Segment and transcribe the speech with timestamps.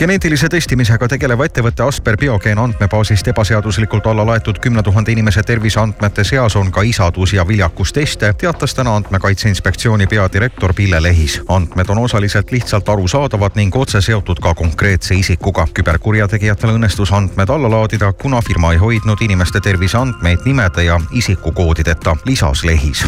[0.00, 6.54] geneetilise testimisega tegeleva ettevõtte Asper Biogeen andmebaasist ebaseaduslikult alla laetud kümne tuhande inimese terviseandmete seas
[6.56, 11.42] on ka isadus- ja viljakusteste, teatas täna Andmekaitse Inspektsiooni peadirektor Pille Lehis.
[11.48, 15.66] andmed on osaliselt lihtsalt arusaadavad ning otse seotud ka konkreetse isikuga.
[15.74, 22.64] küberkurjategijatel õnnestus andmed alla laadida, kuna firma ei hoidnud inimeste terviseandmeid nimede ja isikukoodideta, lisas
[22.64, 23.04] Lehis.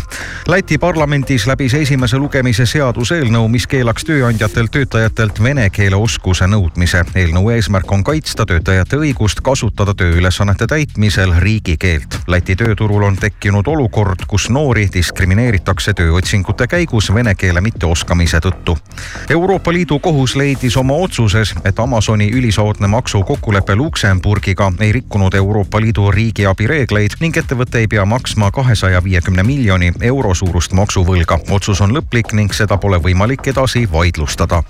[0.48, 7.04] Läti parlamendis läbis esimese lugemise seaduseelnõu, mis keelaks tööandjatel töötajatelt vene keele oskuse nõudmise muutmise.
[7.14, 12.18] eelnõu eesmärk on kaitsta töötajate õigust kasutada tööülesannete täitmisel riigikeelt.
[12.26, 18.76] Läti tööturul on tekkinud olukord, kus noori diskrimineeritakse tööotsingute käigus vene keele mitteoskamise tõttu.
[19.30, 26.10] Euroopa Liidu kohus leidis oma otsuses, et Amazoni ülisoodne maksukokkulepe Luksemburgiga ei rikkunud Euroopa Liidu
[26.10, 31.38] riigiabi reegleid ning ettevõte ei pea maksma kahesaja viiekümne miljoni euro suurust maksuvõlga.
[31.50, 34.62] otsus on lõplik ning seda pole võimalik edasi vaidlustada.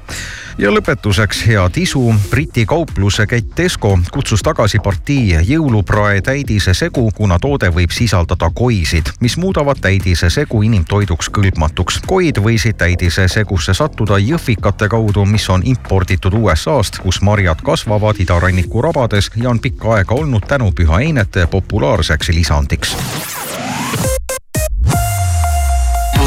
[0.59, 7.11] ja lõpetuseks head isu isu Briti kaupluse kett Tesco kutsus tagasi partii jõuluprae täidise segu,
[7.15, 12.01] kuna toode võib sisaldada koisid, mis muudavad täidise segu inimtoiduks kõlbmatuks.
[12.07, 18.83] koid võisid täidise segusse sattuda jõhvikate kaudu, mis on imporditud USA-st, kus marjad kasvavad idaranniku
[18.83, 22.97] rabades ja on pikka aega olnud tänu pühaeinete populaarseks lisandiks.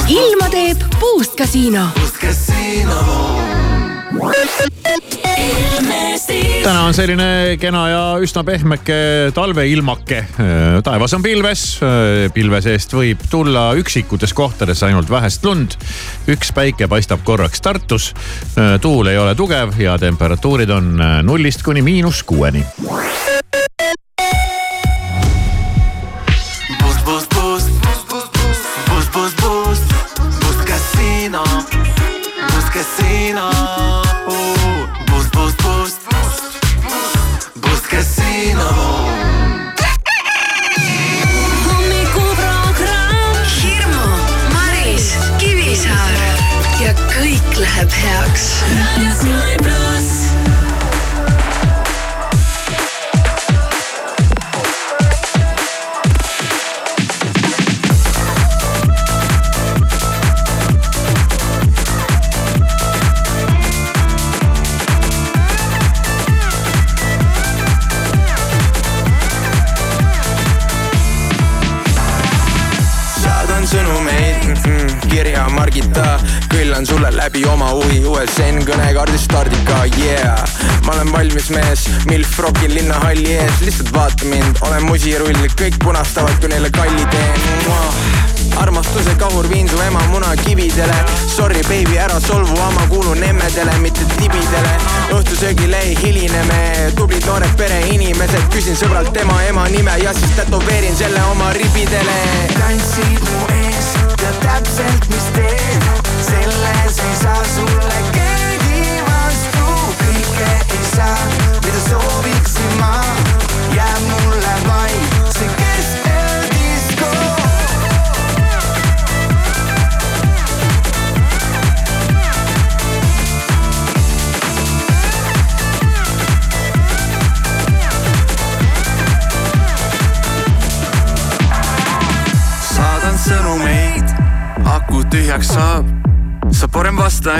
[0.07, 1.89] ilma teeb Puust Casino.
[1.95, 3.45] Puust Casino
[6.65, 8.95] täna on selline kena ja üsna pehmeke
[9.35, 10.23] talveilmake.
[10.83, 11.65] taevas on pilves,
[12.33, 15.77] pilve seest võib tulla üksikutes kohtades ainult vähest lund.
[16.31, 18.13] üks päike paistab korraks Tartus.
[18.81, 22.65] tuul ei ole tugev ja temperatuurid on nullist kuni miinus kuueni.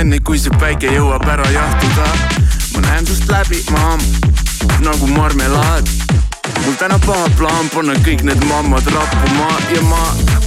[0.06, 2.06] Enne, kui see päike jõuab ära jahtuda.
[2.76, 4.02] ma näen sust läbi, maam,
[4.86, 5.90] nagu marmelaad.
[6.66, 10.02] mul täna paha plaan panna kõik need mammad rappuma ja ma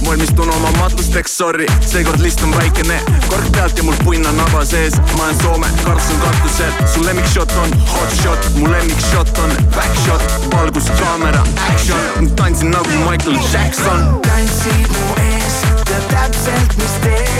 [0.05, 4.63] valmistun oma matusteks, sorry, seekord list on väikene, kork pealt ja mul punn on naba
[4.65, 4.95] sees.
[5.17, 10.23] ma olen Soome, Karlsson katusel, su lemmikshot on hot shot, mu lemmikshot on back shot,
[10.55, 14.21] valgus, kaamera, action, tantsin nagu Michael Jackson.
[14.29, 17.39] tantsid mu ees, tead täpselt, mis teen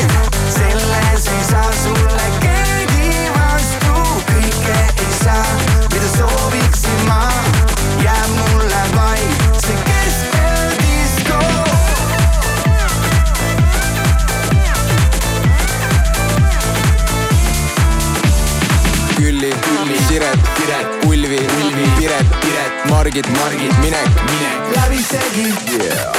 [1.20, 3.94] selles ei saa sulle keegi vastu,
[4.30, 5.46] kõike ei saa,
[5.92, 7.20] mida sooviksin ma,
[8.04, 11.40] jääb mulle vaid see keskeldisko.
[19.18, 26.19] Külli, Külli, Siret, Piret, Ulvi, Ulvi, Piret, Piret, Margit, Margit, Minek, Minek, läbisegi yeah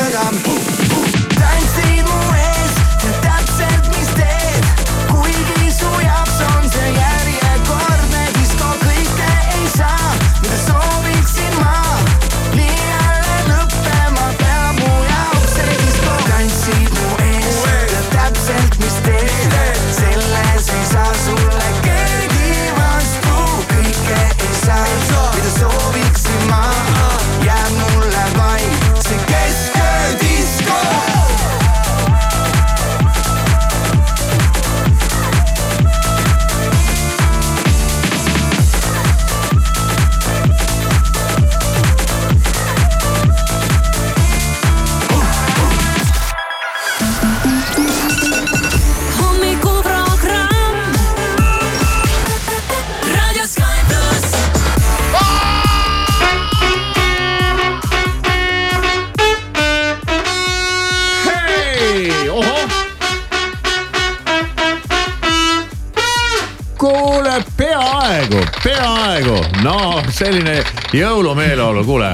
[69.63, 70.57] No selline
[70.95, 72.09] jõulumeeleolu, kuule,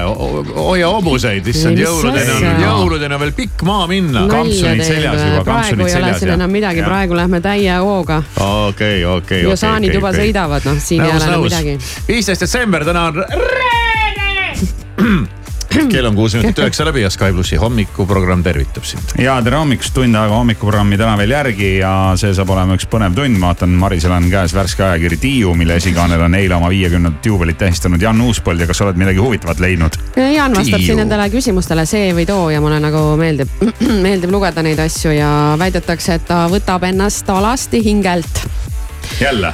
[0.56, 4.26] hoia hobuseid, issand, jõuludeni on, jõuludeni on veel pikk maa minna.
[4.30, 5.46] kampsunid seljas juba, kampsunid seljas.
[5.48, 8.22] praegu ei ole siin enam midagi, praegu lähme täie hooga.
[8.44, 9.42] okei, okei.
[9.48, 11.78] ja saanid okay, juba sõidavad, noh, siin ei ole enam midagi.
[12.08, 14.28] viisteist detsember, täna on reede
[15.92, 19.12] kell on kuus minutit üheksa läbi ja Sky plussi hommikuprogramm tervitab sind.
[19.20, 23.16] ja tere hommikust, tund aega hommikuprogrammi täna veel järgi ja see saab olema üks põnev
[23.16, 23.36] tund.
[23.38, 27.58] ma vaatan, Marisel on käes värske ajakiri Tiiu, mille esikaanel on eile oma viiekümnendat juubelit
[27.60, 30.00] tähistanud Jan Uuspõld ja kas sa oled midagi huvitavat leidnud?
[30.16, 33.52] Jan vastab siin nendele küsimustele see või too ja mulle nagu meeldib,
[34.06, 35.30] meeldib lugeda neid asju ja
[35.60, 38.46] väidetakse, et ta võtab ennast alasti hingelt.
[39.20, 39.52] jälle.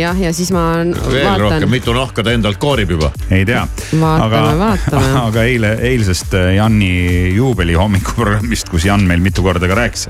[0.00, 1.40] Jah, ja siis ma veel vaatan.
[1.40, 3.10] rohkem, mitu nahka ta endalt koorib juba?
[3.30, 3.62] ei tea.
[4.00, 5.12] vaatame, vaatame.
[5.28, 6.90] aga eile, eilsest äh, Janni
[7.36, 10.08] juubeli hommikuprogrammist, kus Jan meil mitu korda ka rääkis,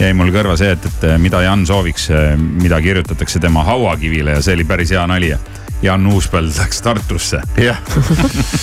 [0.00, 4.42] jäi mul kõrva see, et, et äh, mida Jan sooviks, mida kirjutatakse tema hauakivile ja
[4.44, 5.34] see oli päris hea nali.
[5.80, 7.40] Jan Uuspõld läks Tartusse.
[7.56, 7.78] jah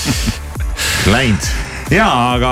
[1.14, 2.52] Läinud ja, aga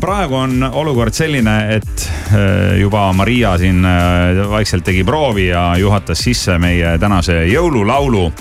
[0.00, 6.24] praegu on olukord selline, et äh, juba Maria siin äh, vaikselt tegi proovi ja juhatas
[6.24, 8.32] sisse meie tänase jõululaulu.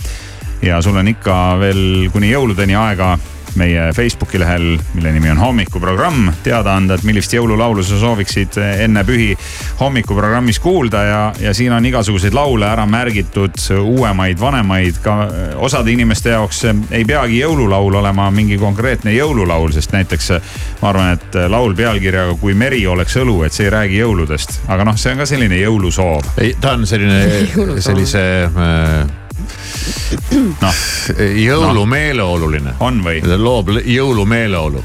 [0.61, 3.17] ja sul on ikka veel kuni jõuludeni aega
[3.59, 9.03] meie Facebooki lehel, mille nimi on hommikuprogramm, teada anda, et millist jõululaulu sa sooviksid enne
[9.07, 9.31] pühi
[9.79, 15.17] hommikuprogrammis kuulda ja, ja siin on igasuguseid laule ära märgitud, uuemaid, vanemaid, ka
[15.63, 20.31] osade inimeste jaoks ei peagi jõululaul olema mingi konkreetne jõululaul, sest näiteks
[20.81, 24.85] ma arvan, et laul pealkirjaga Kui meri oleks õlu, et see ei räägi jõuludest, aga
[24.87, 26.33] noh, see on ka selline jõulusoov.
[26.43, 27.21] ei, ta on selline,
[27.87, 29.24] sellise äh
[30.63, 30.83] noh,
[31.45, 32.75] jõulumeeleoluline.
[32.75, 32.85] No..
[32.87, 33.21] on või?
[33.37, 34.83] loob jõulumeeleolu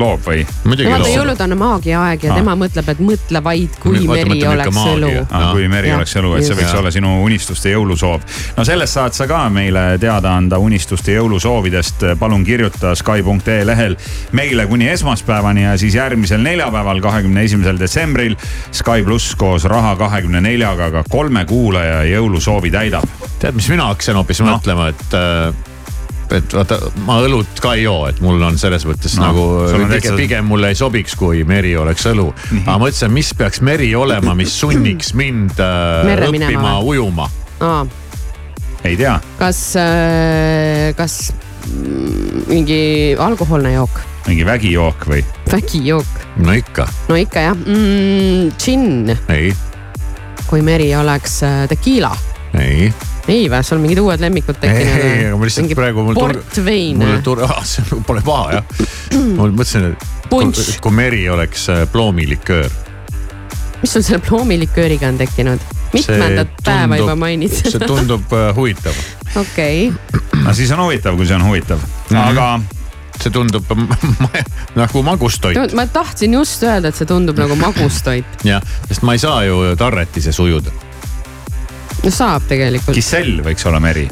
[0.00, 0.44] loob või?
[0.66, 2.40] vaata, jõulud on maagia aeg ja ah.
[2.40, 5.50] tema mõtleb, et mõtle vaid, kui Mõtle, meri oleks õlu ah,.
[5.52, 5.98] kui meri ja.
[6.00, 6.80] oleks õlu, et see võiks ja.
[6.80, 8.24] olla sinu unistuste jõulusoov.
[8.56, 12.06] no sellest saad sa ka meile teada anda unistuste jõulusoovidest.
[12.20, 13.96] palun kirjuta Sky.ee lehel
[14.36, 18.36] meile kuni esmaspäevani ja siis järgmisel neljapäeval, kahekümne esimesel detsembril
[18.72, 23.08] Sky pluss koos Raha kahekümne neljaga ka kolme kuulaja jõulusoovi täidab.
[23.40, 24.56] tead, mis mina hakkasin hoopis no.
[24.56, 25.75] mõtlema, et äh,
[26.34, 29.44] et vaata, ma õlut ka ei joo, et mul on selles mõttes no, nagu
[29.92, 32.48] pigem, pigem mulle ei sobiks, kui meri oleks õlu mm.
[32.50, 32.64] -hmm.
[32.66, 37.30] aga mõtlesin, mis peaks meri olema, mis sunniks mind äh, õppima ujuma.
[38.84, 39.20] ei tea.
[39.38, 41.32] kas äh,, kas
[42.46, 44.00] mingi alkohoolne jook?
[44.26, 45.24] mingi vägijook või?
[45.52, 46.22] vägijook.
[46.36, 46.88] no ikka.
[47.08, 49.16] no ikka jah mm,, džinn.
[49.28, 49.52] ei.
[50.46, 52.16] kui meri oleks äh, tekiila.
[52.58, 52.90] ei
[53.28, 55.04] ei vä, sul mingid uued lemmikud tekkinud?
[55.04, 56.98] ei, aga ma lihtsalt praegu mul portvein.
[57.00, 58.84] mul tuli, ah see pole paha jah.
[59.36, 60.62] ma mõtlesin, et Punch.
[60.62, 62.70] kui, kui meri oleks äh, ploomiliköör.
[63.82, 65.66] mis sul selle ploomilikööriga on tekkinud?
[65.92, 67.76] mitmendat päeva juba mainid seda?
[67.76, 69.04] see tundub uh, huvitav.
[69.34, 70.42] okei okay..
[70.44, 72.24] no siis on huvitav, kui see on huvitav mm, -hmm.
[72.30, 72.60] aga
[73.22, 73.64] see tundub
[74.82, 75.74] nagu magustoit.
[75.74, 78.42] ma tahtsin just öelda, et see tundub nagu magustoit.
[78.52, 80.85] jah, sest ma ei saa ju tarretises ujuda
[82.04, 82.94] no saab tegelikult.
[82.96, 84.08] Kissell võiks olla meri.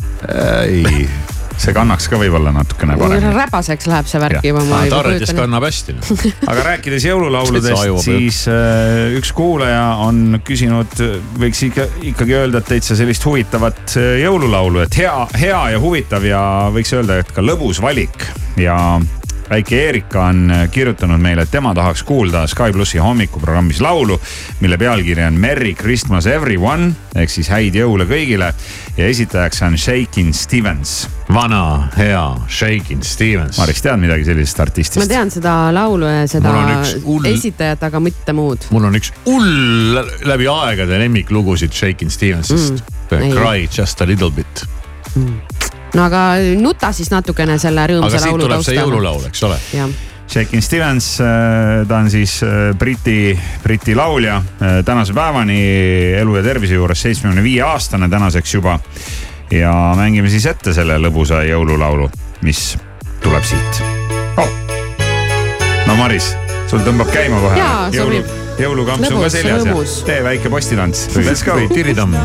[0.65, 1.07] ei
[1.61, 3.33] see kannaks ka võib-olla natukene paremini.
[3.37, 4.81] räbaseks läheb see värk juba.
[4.91, 5.97] Tarretis kannab hästi
[6.51, 10.99] aga rääkides jõululauludest, siis äh, üks kuulaja on küsinud,
[11.41, 16.27] võiks ikka ikkagi öelda, et täitsa sellist huvitavat äh, jõululaulu, et hea, hea ja huvitav
[16.27, 16.43] ja
[16.75, 18.27] võiks öelda, et ka lõbus valik
[18.61, 18.77] ja
[19.51, 24.21] väike Eerika on kirjutanud meile, et tema tahaks kuulda Sky plussi hommikuprogrammis laulu,
[24.61, 28.51] mille pealkiri on Merry Christmas everyone ehk siis häid jõule kõigile
[28.97, 31.09] ja esitajaks on Shakin Stevens.
[31.35, 33.59] vana hea Shakin Stevens.
[33.59, 35.03] Maris, tead midagi sellisest artistist?
[35.03, 36.55] ma tean seda laulu ja seda
[37.05, 37.25] ull...
[37.29, 38.69] esitajat, aga mitte muud.
[38.71, 43.35] mul on üks hull läbi aegade lemmiklugusid Shakin Stevensist mm,.
[43.37, 44.65] Cry just a little bit
[45.15, 45.54] mm
[45.95, 46.25] no aga
[46.61, 48.19] nuta siis natukene selle rõõmsa laulu taustal.
[48.19, 49.61] aga siit tuleb see jõululaul, eks ole.
[50.35, 55.59] Shakin Stevens, äh, ta on siis äh, Briti, Briti laulja äh, tänase päevani
[56.21, 58.79] elu ja tervise juures seitsmekümne viie aastane tänaseks juba.
[59.51, 62.09] ja mängime siis ette selle lõbusa jõululaulu,
[62.43, 62.79] mis
[63.23, 63.83] tuleb siit
[64.41, 64.49] oh..
[65.87, 66.33] no Maris,
[66.71, 67.69] sul tõmbab käima kohe.
[67.95, 68.25] jõulu,
[68.59, 69.77] jõulukampsu ka seljas ja
[70.09, 71.07] tee väike postitants.
[71.21, 71.61] Let's go.
[71.69, 72.17] tiritamm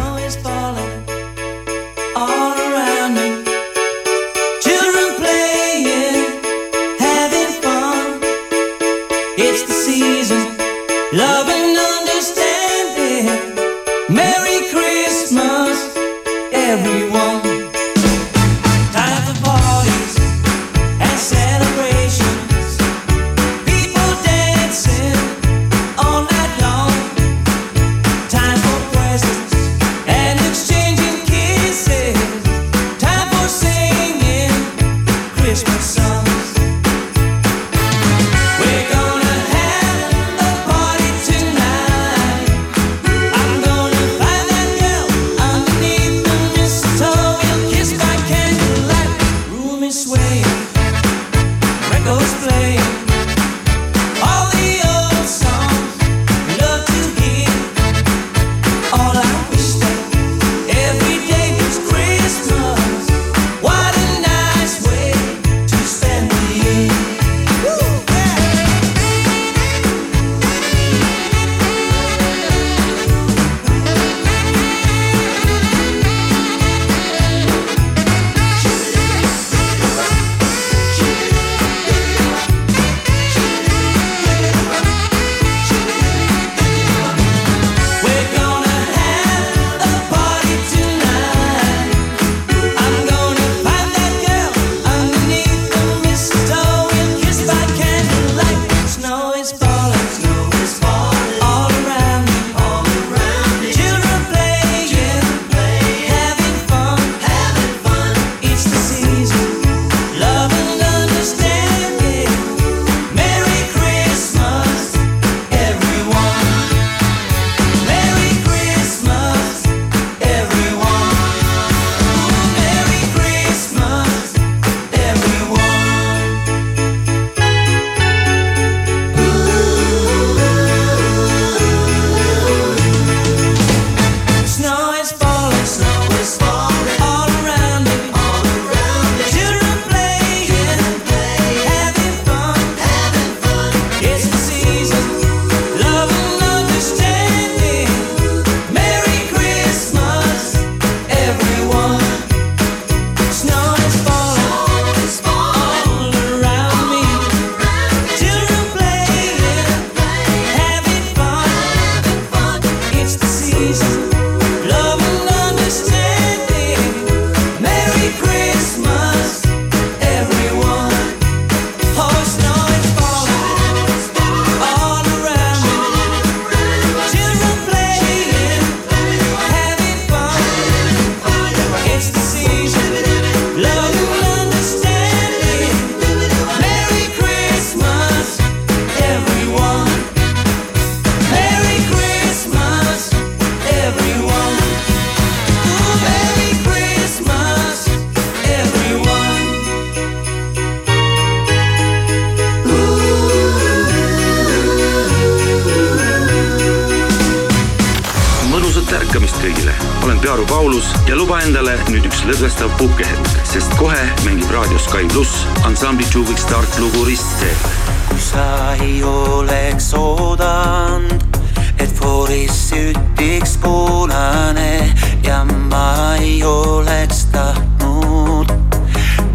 [212.29, 217.63] lõdvestav puhkehetk, sest kohe mängib raadios Sky pluss ansambli Juviks Start lugu Ristseep.
[218.09, 221.39] kui sa ei oleks oodanud,
[221.79, 224.93] et fooris sütiks punane
[225.25, 228.53] ja ma ei oleks tahtnud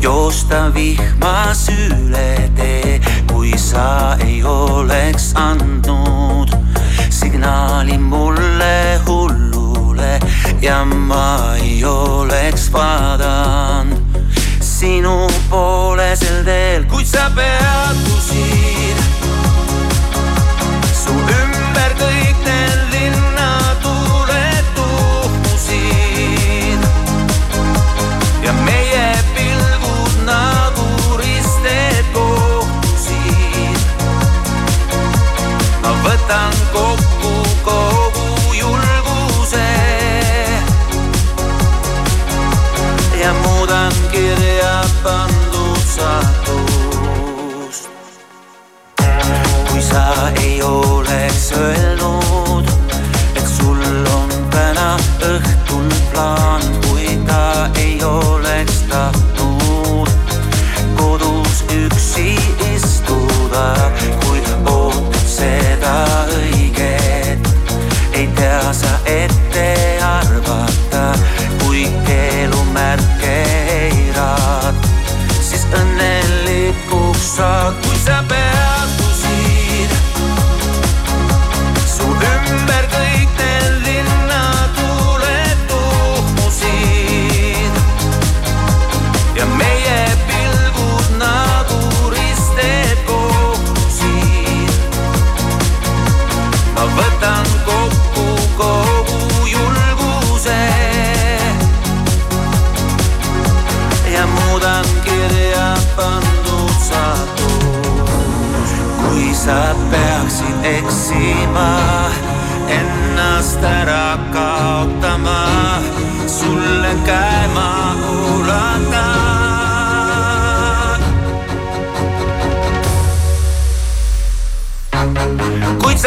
[0.01, 3.01] joosta vihmas üle tee,
[3.33, 6.55] kui sa ei oleks andnud
[7.11, 9.01] signaali mulle
[10.65, 13.99] ja ma ei oleks vaadanud
[14.61, 18.97] sinu poole sel teel, kuid sa peatusid.
[21.03, 25.69] su ümber kõik need linnatuuled tuhmusid
[28.47, 29.05] ja meie
[29.37, 30.89] pilgud nagu
[31.21, 33.81] risted kohtusid.
[35.85, 37.37] ma võtan kokku
[37.69, 38.04] koos.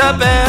[0.07, 0.47] up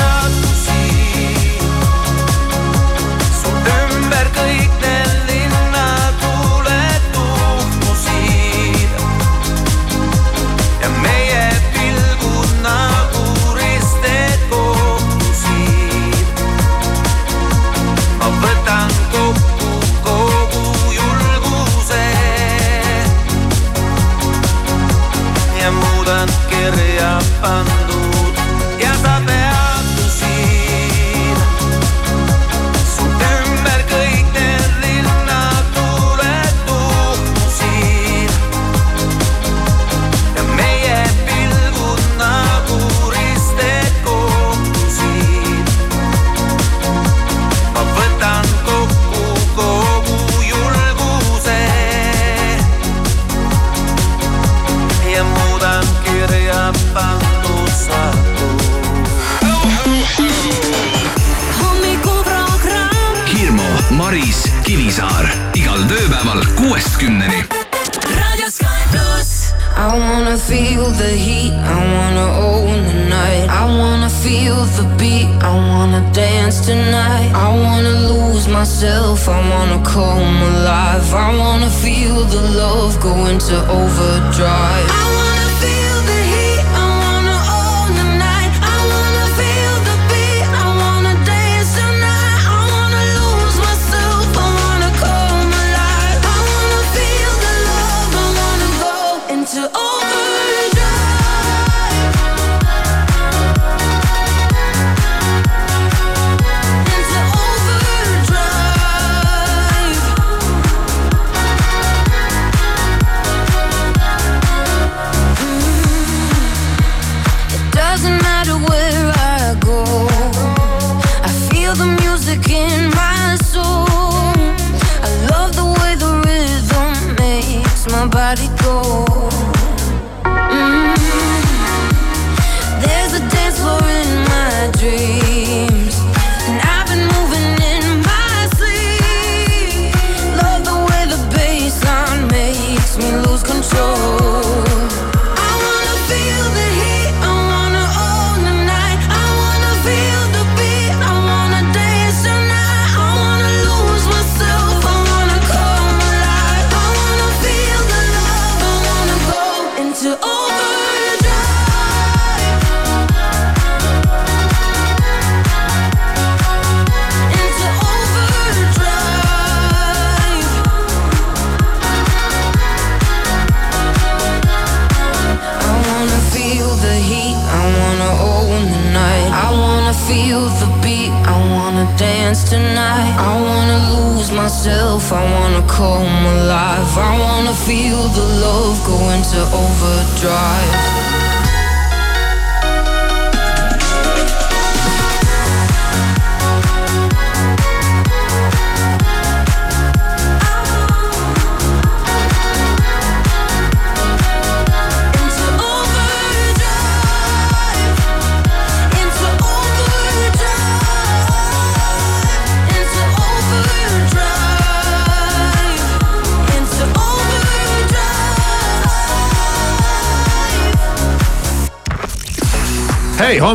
[83.00, 83.77] Going to.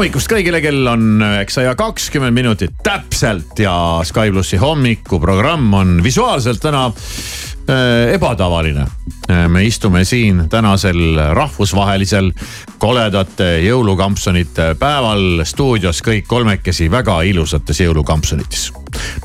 [0.03, 3.71] Hommikust kõigile, kell on üheksa ja kakskümmend minutit täpselt ja
[4.03, 8.83] Sky plussi hommikuprogramm on visuaalselt täna äh, ebatavaline.
[9.31, 12.31] Äh, me istume siin tänasel rahvusvahelisel
[12.77, 18.73] koledate jõulukampsunite päeval stuudios kõik kolmekesi väga ilusates jõulukampsunites.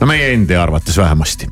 [0.00, 1.48] no meie endi arvates vähemasti.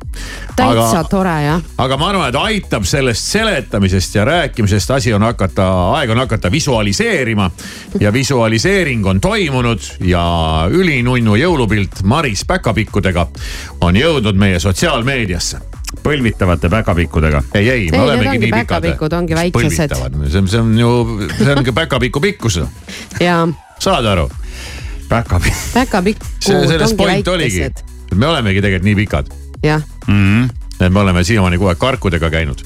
[0.55, 1.61] täitsa tore jah.
[1.77, 6.51] aga ma arvan, et aitab sellest seletamisest ja rääkimisest, asi on hakata, aeg on hakata
[6.51, 7.51] visualiseerima.
[7.99, 10.23] ja visualiseering on toimunud ja
[10.71, 13.27] ülinunnu jõulupilt Maris päkapikkudega
[13.81, 15.76] on jõudnud meie sotsiaalmeediasse
[16.07, 17.43] põlvitavate päkapikkudega.
[17.53, 18.67] ei, ei, me Ei, olemegi nii pikad.
[18.67, 19.95] päkapikud, ongi väikesed.
[19.95, 20.91] see on, see on ju,
[21.37, 22.61] see on ka päkapiku pikkus.
[23.19, 23.41] ja
[23.79, 24.29] saad aru?
[25.09, 25.55] päkapikk.
[25.73, 27.83] päkapikud see, selles ongi point oligi, väikesed.
[28.11, 30.23] et me olemegi tegelikult nii pikad jah mm.
[30.23, 30.66] -hmm.
[30.79, 32.61] Et me oleme siiamaani kogu aeg karkudega käinud,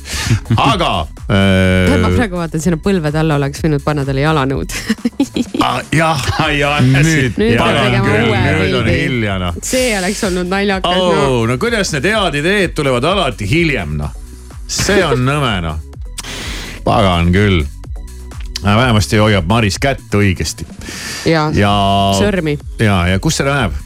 [0.59, 0.91] aga
[1.31, 4.75] ma äh, praegu vaatan, sinna põlvede alla oleks võinud panna talle jalanõud
[5.95, 6.25] jah,
[6.57, 9.59] ja nüüd, Nüüd küll, nüüd on hilja noh.
[9.63, 11.11] see oleks olnud naljakas no..
[11.11, 14.15] oh, no kuidas need head ideed tulevad alati hiljem noh,
[14.67, 15.79] see on nõme noh.
[16.83, 17.63] pagan küll.
[18.65, 20.67] vähemasti hoiab Maris kätt õigesti
[21.31, 21.71] ja, ja.
[22.19, 23.79] sõrmi ja, ja kus seda näeb?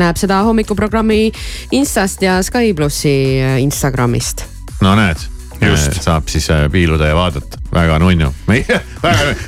[0.00, 1.32] Näeb seda hommikuprogrammi
[1.72, 4.46] Instast ja Sky plussi äh, Instagramist.
[4.80, 5.32] no näed
[5.66, 8.34] just saab siis äh, piiluda ja vaadata, väga nunnu.
[8.46, 8.80] meie,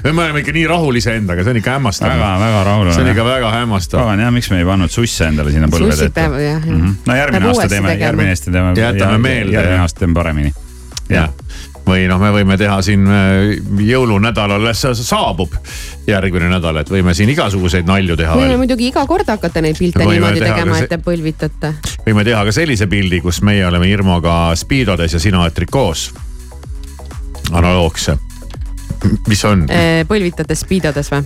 [0.04, 2.10] me oleme ikka nii rahul iseendaga, see on ikka hämmastav.
[2.12, 4.00] väga, väga rahul see on ikka väga hämmastav.
[4.00, 6.80] pagan jah, miks me ei pannud susse endale sinna põlvede sussid ette peavad jah mm.
[6.80, 6.94] -hmm.
[7.06, 8.74] no järgmine Peab aasta teeme, järgmine aasta teeme.
[8.80, 9.86] Jätame meelde, järgmine jah.
[9.88, 10.52] aasta teeme paremini.
[11.08, 11.28] jah,
[11.84, 15.52] või noh, me võime teha siin äh, jõulunädal alles sa- saabub
[16.08, 20.00] järgmine nädal, et võime siin igasuguseid nalju teha võime muidugi iga kord hakata neid pilte
[20.04, 21.72] Võime niimoodi teha tegema see- et te põlvitate.
[22.06, 26.10] võime teha ka sellise pildi, kus meie oleme Irmoga spiidodes ja sina oled trikoos.
[27.52, 28.16] analoogse.
[29.28, 29.66] mis on?
[30.08, 31.24] põlvitate spiidodes või?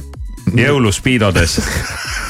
[0.58, 1.58] jõuluspiidodes.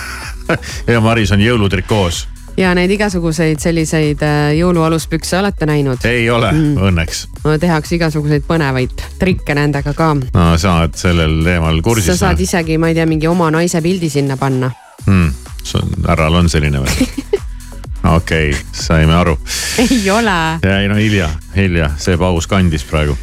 [0.93, 2.27] ja Maris on jõulutrikoos.
[2.59, 6.03] Ja neid igasuguseid selliseid äh, jõulualuspükse olete näinud?
[6.09, 6.77] ei ole mm.
[6.91, 7.25] õnneks.
[7.61, 10.13] tehakse igasuguseid põnevaid trikke nendega ka.
[10.35, 12.19] no sa oled sellel teemal sa kursis.
[12.19, 14.71] saad isegi, ma ei tea, mingi oma naise pildi sinna panna.
[15.07, 15.29] mm..
[16.09, 17.11] härral on selline või?
[18.17, 19.39] okei okay,, saime aru.
[19.85, 20.41] ei ole.
[20.63, 23.19] ei no hilja, hilja, see paus kandis praegu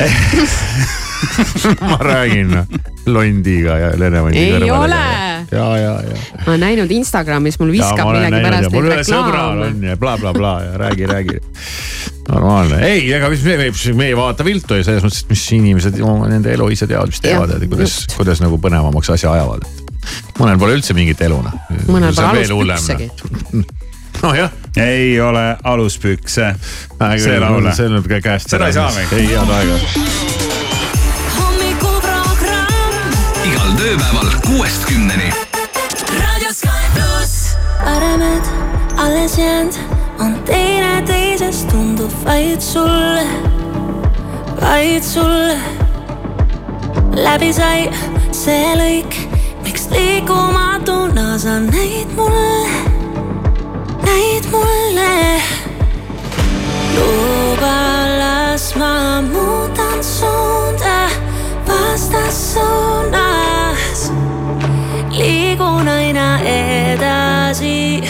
[1.90, 2.66] ma räägin noh,
[3.06, 4.84] londiga ja Lenevandi Ei kõrvale.
[4.84, 5.00] ole.
[5.52, 6.20] ja, ja, ja.
[6.44, 9.82] ma olen näinud Instagramis, mul viskab millegipärast mul neid reklaame on.
[9.90, 11.38] ja blablabla bla, bla, ja räägi, räägi.
[12.28, 16.00] normaalne, ei, ega mis me, me ei vaata viltu ja selles mõttes, et mis inimesed
[16.06, 19.66] oma nende elu ise teavad, mis teevad, et kuidas, kuidas nagu põnevamaks asja ajavad.
[20.38, 21.60] mõnel pole üldse mingit elu noh.
[21.88, 23.10] mõnel pole aluspüksegi.
[24.22, 24.52] nojah.
[24.76, 26.52] ei ole aluspükse.
[27.16, 27.72] see laul.
[27.72, 29.08] see läheb ka käest Seda ei saa või?
[29.18, 30.29] ei head aega.
[34.50, 35.32] Kuuest kümneni.
[37.84, 38.44] paremed
[38.96, 39.74] alles jäänud
[40.18, 43.26] on teineteisest tundub vaid sulle,
[44.60, 45.58] vaid sulle.
[47.14, 47.90] läbi sai
[48.32, 49.14] see lõik,
[49.62, 52.70] miks liikumatuna sa näid mulle,
[54.02, 55.42] näid mulle.
[56.96, 57.78] luba,
[58.18, 60.98] las ma muudan suunda
[61.68, 63.49] vastassuunas
[66.50, 68.02] edasi,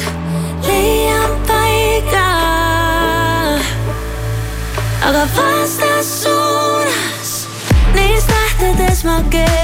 [0.66, 2.30] leian paiga.
[5.08, 7.30] aga vastassuunas,
[7.94, 9.59] neis tähtedes ma keerlen,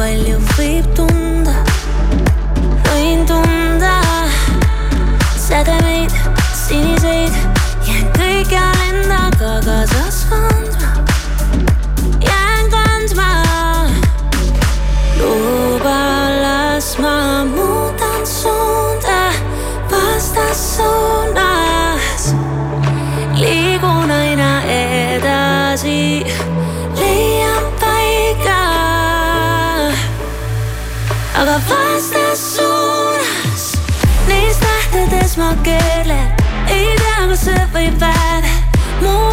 [0.00, 1.52] palju võib tunda,
[2.86, 3.92] võin tunda
[5.36, 6.14] sädemeid,
[6.56, 7.36] siniseid,
[7.84, 10.79] jään kõikjal endaga kaasas kandma.
[35.60, 36.32] Tähtedes ma keerlen,
[36.68, 38.44] ei tea, kas öö või päev.
[39.00, 39.29] mu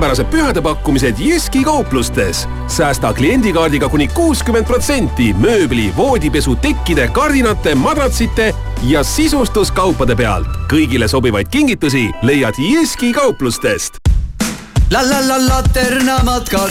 [0.00, 2.48] suurepärased pühadepakkumised Jyski kauplustes.
[2.68, 10.46] säästa kliendikaardiga kuni kuuskümmend protsenti mööbli, voodipesu, tekkide, kardinate, madratsite ja sisustuskaupade pealt.
[10.72, 13.92] kõigile sobivaid kingitusi leiad Jyski kauplustest.
[14.90, 16.70] la la la laternamatkad.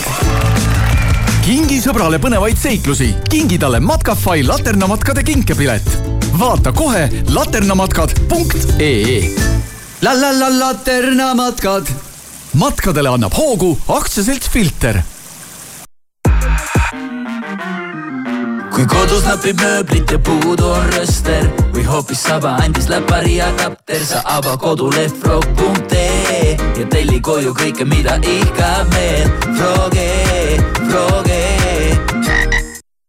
[1.46, 6.02] kingi sõbrale põnevaid seiklusi, kingi talle Matkafai laternamatkade kinkepilet.
[6.38, 9.34] vaata kohe laternamatkad.ee.
[10.02, 12.09] la la la laternamatkad.
[12.54, 15.02] Matkadele annab hoogu aktsiaselts Filter
[18.80, 24.00] kui kodus napib mööblit ja puudu on rööster või hoopis saba andis läpari ja kapter,
[24.06, 29.28] sa ava koduleht frog.ee ja telli koju kõike, mida ihkab meel.
[29.58, 30.08] Froge,
[30.86, 31.42] Froge.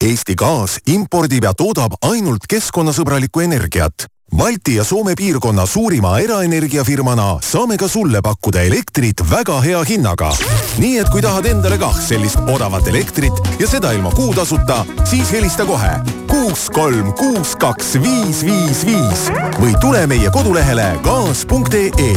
[0.04, 4.10] Eesti Gaas impordib ja toodab ainult keskkonnasõbralikku energiat.
[4.38, 10.32] Balti ja Soome piirkonna suurima eraenergiafirmana saame ka sulle pakkuda elektrit väga hea hinnaga.
[10.78, 15.65] nii et kui tahad endale kah sellist odavat elektrit ja seda ilma kuutasuta, siis helista
[15.65, 19.28] kohe kuus, kolm, kuus, kaks, viis, viis, viis
[19.60, 22.12] või tule meie kodulehele gaas.ee.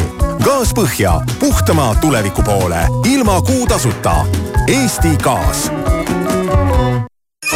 [0.45, 4.23] gaas põhja, puhtama tuleviku poole, ilma kuutasuta.
[4.69, 5.69] Eesti Gaas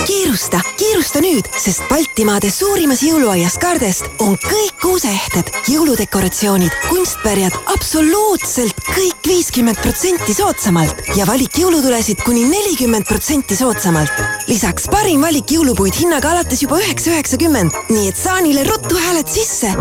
[0.07, 9.29] kiirusta, kiirusta nüüd, sest Baltimaade suurimas jõuluaias Kardest on kõik kuuseehted, jõuludekoratsioonid, kunstpärjad absoluutselt kõik
[9.29, 14.12] viiskümmend protsenti soodsamalt ja valik jõulutulesid kuni nelikümmend protsenti soodsamalt.
[14.48, 19.74] lisaks parim valik jõulupuid hinnaga alates juba üheksa üheksakümmend, nii et saanile ruttu hääled sisse.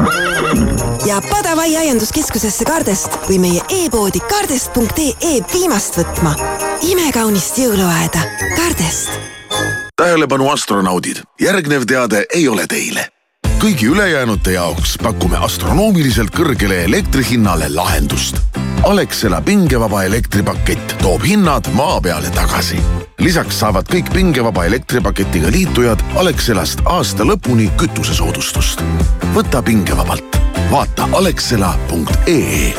[1.06, 6.36] ja Padavai aianduskeskusesse Kardest või meie e-poodi kardest.ee viimast võtma.
[6.82, 9.37] imekaunist jõuluaeda Kardest
[9.98, 13.08] tähelepanu astronaudid, järgnev teade ei ole teile.
[13.58, 18.38] kõigi ülejäänute jaoks pakume astronoomiliselt kõrgele elektrihinnale lahendust.
[18.84, 22.78] Alexela pingevaba elektripakett toob hinnad maa peale tagasi.
[23.20, 28.82] lisaks saavad kõik pingevaba elektripaketiga liitujad Alexelast aasta lõpuni kütusesoodustust.
[29.34, 30.38] võta pingevabalt,
[30.72, 32.74] vaata alexela.ee.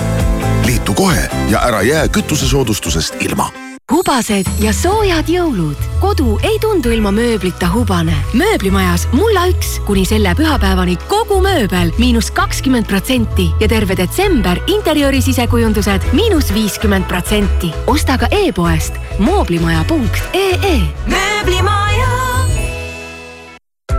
[0.66, 5.76] liitu kohe ja ära jää kütusesoodustusest ilma hubased ja soojad jõulud.
[6.00, 8.12] kodu ei tundu ilma mööblita hubane.
[8.34, 15.22] mööblimajas mulla üks kuni selle pühapäevani kogu mööbel miinus kakskümmend protsenti ja terve detsember interjööri
[15.22, 17.72] sisekujundused miinus viiskümmend protsenti.
[17.86, 20.80] osta ka e-poest mooblimaja.ee.
[21.06, 21.87] mööblimaja.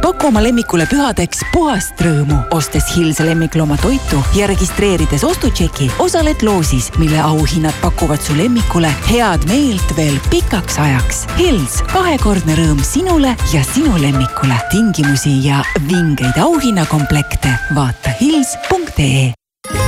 [0.10, 7.19] Paku oma lemmikule pühadeks puhast rõõmu, ostes Hills lemmikloomatoitu ja registreerides ostutšeki, osaled loosis, mille
[7.22, 11.24] auhinnad pakuvad su lemmikule head meelt veel pikaks ajaks.
[11.38, 14.58] Hills, kahekordne rõõm sinule ja sinu lemmikule.
[14.72, 19.38] tingimusi ja vingeid auhinnakomplekte vaata hills.ee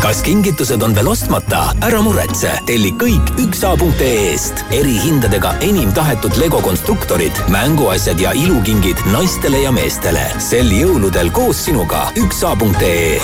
[0.02, 1.62] kas kingitused on veel ostmata?
[1.86, 4.66] ära muretse, telli kõik üksa.ee-st.
[4.74, 10.26] erihindadega enim tahetud Lego konstruktorid, mänguasjad ja ilukingid naistele ja meestele.
[10.40, 13.20] sel jõuludel koos sinuga üksa.ee.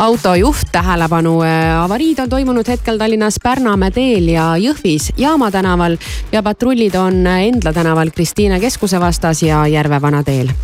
[0.00, 1.40] autojuht tähelepanu,
[1.82, 5.98] avariid on toimunud hetkel Tallinnas Pärnamäe teel ja Jõhvis Jaama tänaval
[6.32, 10.54] ja patrullid on Endla tänaval Kristiine keskuse vastas ja Järve vanateel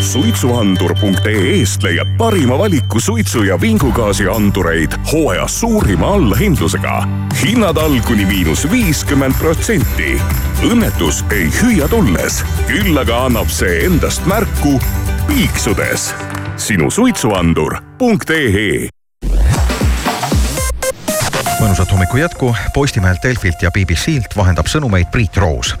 [0.00, 7.08] suitsuandur.ee-st leiad parima valiku suitsu ja vingugaasiandureid hooajas suurima allahindlusega.
[7.42, 10.20] hinnad all kuni miinus viiskümmend protsenti.
[10.62, 14.80] õnnetus ei hüüa tulles, küll aga annab see endast märku
[15.26, 16.14] piiksudes
[16.56, 18.88] sinu suitsuandur.ee
[21.60, 25.76] mõnusat hommiku jätku Postimehelt, Delfilt ja BBC-lt vahendab sõnumeid Priit Roos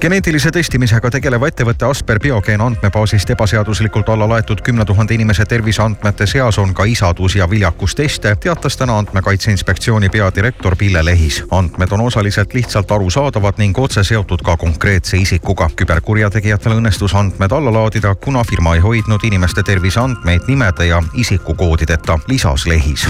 [0.00, 6.58] geneetilise testimisega tegeleva ettevõtte Asper Biogeen andmebaasist ebaseaduslikult alla laetud kümne tuhande inimese terviseandmete seas
[6.58, 11.44] on ka isadus- ja viljakusteste, teatas täna Andmekaitse Inspektsiooni peadirektor Pille Lehis.
[11.50, 15.70] andmed on osaliselt lihtsalt arusaadavad ning otse seotud ka konkreetse isikuga.
[15.76, 22.66] küberkurjategijatel õnnestus andmed alla laadida, kuna firma ei hoidnud inimeste terviseandmeid nimede ja isikukoodideta, lisas
[22.66, 23.08] Lehis.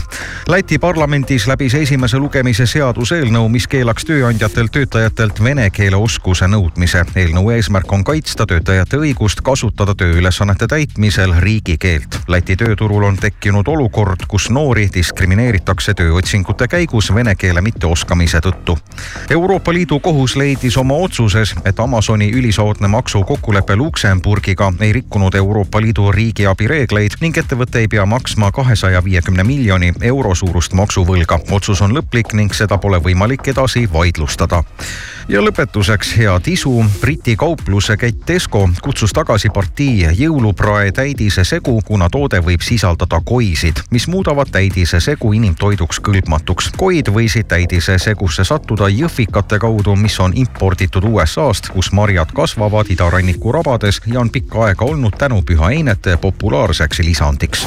[0.48, 7.04] Läti parlamendis läbis esimese lugemise seaduseelnõu, mis keelaks tööandjatelt töötajatelt vene keele oskuse nõudmise muutmise.
[7.16, 12.20] eelnõu eesmärk on kaitsta töötajate õigust kasutada tööülesannete täitmisel riigikeelt.
[12.28, 18.78] Läti tööturul on tekkinud olukord, kus noori diskrimineeritakse tööotsingute käigus vene keele mitteoskamise tõttu.
[19.30, 26.12] Euroopa Liidu kohus leidis oma otsuses, et Amazoni ülisoodne maksukokkulepe Luksemburgiga ei rikkunud Euroopa Liidu
[26.12, 31.40] riigiabi reegleid ning ettevõte ei pea maksma kahesaja viiekümne miljoni euro suurust maksuvõlga.
[31.50, 34.64] otsus on lõplik ning seda pole võimalik edasi vaidlustada
[35.30, 36.72] ja lõpetuseks head isu.
[37.00, 43.82] Briti kaupluse kett Tesco kutsus tagasi partii jõuluprae täidise segu, kuna toode võib sisaldada koisid,
[43.94, 46.72] mis muudavad täidise segu inimtoiduks kõlbmatuks.
[46.76, 53.52] koid võisid täidise segusse sattuda jõhvikate kaudu, mis on imporditud USA-st, kus marjad kasvavad idaranniku
[53.52, 57.66] rabades ja on pikka aega olnud tänu pühaeinete populaarseks lisandiks.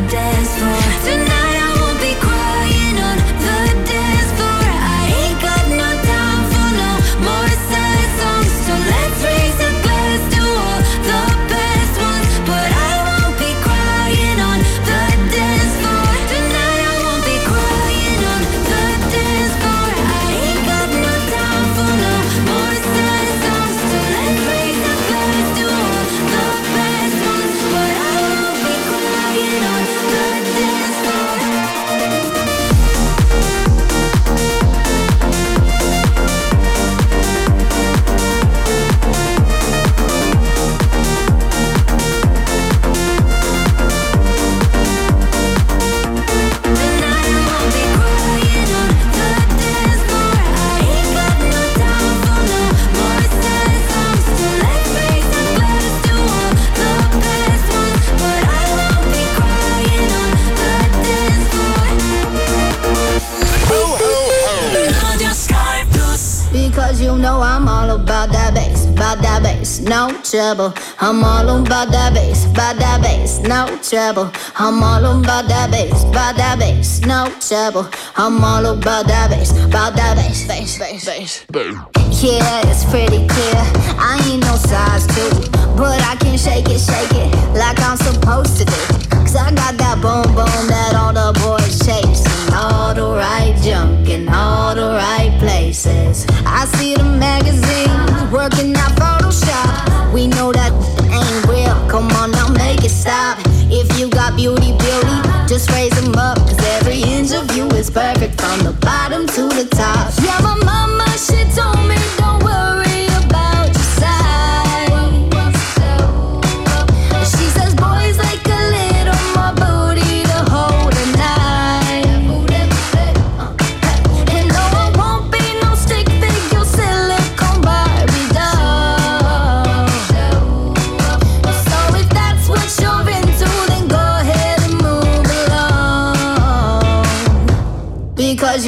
[69.91, 70.73] no trouble.
[71.01, 74.31] I'm all about that bass, about that bass, no trouble.
[74.55, 77.89] I'm all about that bass, about that bass, no trouble.
[78.15, 82.23] I'm all about that bass, about that bass, bass, bass, bass.
[82.23, 83.63] Yeah, it's pretty clear.
[83.99, 88.55] I ain't no size two, but I can shake it, shake it like I'm supposed
[88.59, 89.10] to do.
[89.35, 92.23] I got that boom boom that all the boys chase.
[92.45, 96.25] And all the right junk in all the right places.
[96.45, 100.13] I see the magazines working out Photoshop.
[100.13, 100.71] We know that
[101.07, 101.75] ain't real.
[101.89, 103.39] Come on now, make it stop.
[103.71, 105.17] If you got beauty, beauty,
[105.47, 106.37] just raise them up.
[106.37, 110.11] Cause every inch of you is perfect from the bottom to the top.
[110.21, 112.90] Yeah, my mama, she told me, don't worry.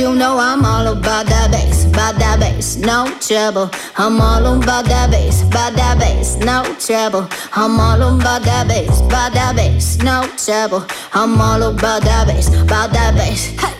[0.03, 3.69] You know I'm all about that bass, about that bass, no trouble.
[3.95, 7.29] I'm all about that bass, about that bass, no trouble.
[7.53, 10.85] I'm all about that bass, about that bass, no trouble.
[11.13, 13.45] I'm all about that bass, about that bass.
[13.61, 13.73] Hey,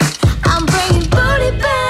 [0.45, 1.82] I'm bringing booty back.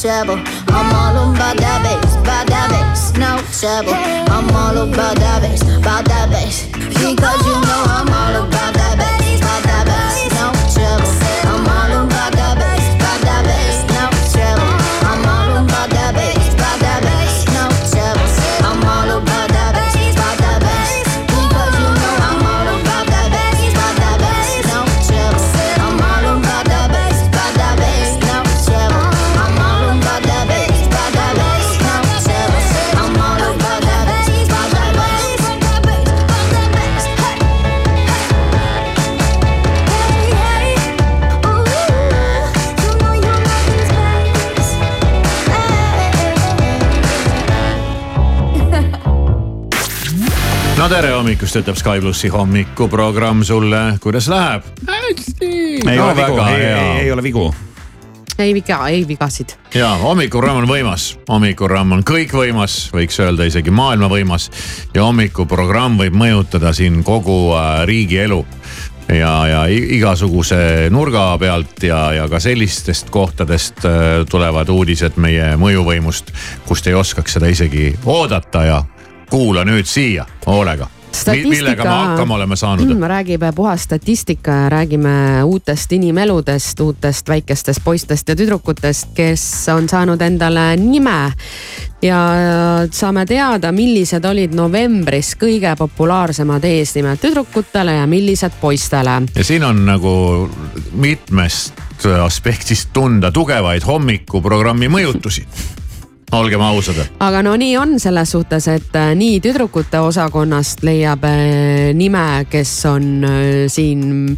[0.00, 0.36] Trouble.
[0.68, 3.94] I'm all about that bass, about that bass, no trouble.
[4.28, 6.66] I'm all about that bass, about that bass.
[6.76, 7.65] Because you
[51.56, 54.62] hommikust, ütleb Sky plussi hommikuprogramm sulle, kuidas läheb?
[55.40, 56.80] ei No ole vigu, väga ei, hea.
[56.82, 57.54] ei, ei ole vigu.
[58.38, 59.54] ei viga, ei vigasid.
[59.74, 64.50] ja hommikuprogramm on võimas, hommikuprogramm on kõikvõimas, võiks öelda isegi maailma võimas
[64.94, 68.44] ja hommikuprogramm võib mõjutada siin kogu äh, riigi elu
[69.08, 76.34] ja, ja igasuguse nurga pealt ja, ja ka sellistest kohtadest äh, tulevad uudised meie mõjuvõimust,
[76.68, 78.82] kust ei oskaks seda isegi oodata ja
[79.30, 80.90] kuula nüüd siia hoolega.
[81.44, 87.84] Millega me hakkama oleme saanud Mm, räägib puhas statistika ja räägime uutest inimeludest, uutest väikestest
[87.84, 91.32] poistest ja tüdrukutest, kes on saanud endale nime.
[92.02, 92.18] ja
[92.90, 99.22] saame teada, millised olid novembris kõige populaarsemad eesnimed tüdrukutele ja millised poistele.
[99.34, 100.50] ja siin on nagu
[100.92, 101.74] mitmest
[102.24, 105.46] aspektist tunda tugevaid hommikuprogrammi mõjutusi.
[106.32, 106.98] Olgem ausad.
[107.20, 112.72] aga no nii on selles suhtes, et äh, nii tüdrukute osakonnast leiab äh, nime, kes
[112.90, 114.36] on äh, siin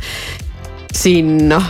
[0.99, 1.65] siin noh,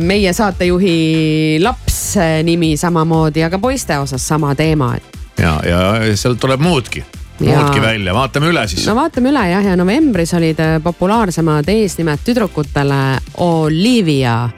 [0.00, 2.14] meie saatejuhi laps
[2.46, 4.94] nimi samamoodi, aga poiste osas sama teema,
[5.38, 5.80] ja, ja
[6.16, 7.02] sealt tuleb muudki,
[7.42, 8.86] Ja- muudki välja, vaatame üle siis.
[8.86, 14.48] No vaatame üle jah, ja novembris olid populaarsemad eesnimed tüdrukutele Olivia,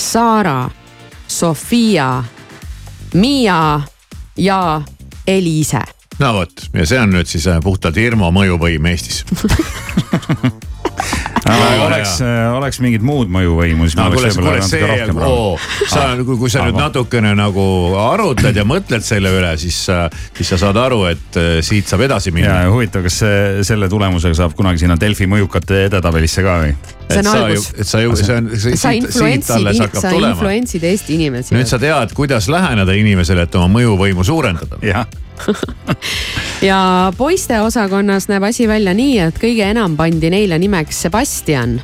[0.00, 0.64] Sara,
[1.28, 2.24] Sofia,
[3.14, 3.80] Miia
[4.36, 4.82] ja
[5.26, 5.82] Eliise.
[6.18, 9.24] no vot, ja see on nüüd siis äh, puhtalt Irmo mõjuvõim Eestis.
[11.46, 12.16] oleks,
[12.56, 15.54] oleks mingit muud mõjuvõimu, siis ma no kuule, oleks võib-olla natuke rohkem, oo,
[15.88, 17.64] sa, kui, kui sa nüüd natukene nagu
[18.00, 19.78] arutad ja mõtled selle üle, siis,
[20.36, 22.58] siis sa saad aru, et äh, siit saab edasi ja minna.
[22.72, 26.74] huvitav, kas see, selle tulemusega saab kunagi sinna Delfi mõjukate edetabelisse ka või?
[27.10, 31.16] See on sa ju algus., et sa ju, see on, sa influentsid sa influentsid Eesti
[31.18, 31.56] inimesi.
[31.56, 34.78] nüüd sa tead, kuidas läheneda inimesele, et oma mõjuvõimu suurendada.
[34.84, 35.08] jah.
[36.70, 41.80] ja poiste osakonnas näeb asi välja nii, et kõige enam pandi neile nimeks Sebastian,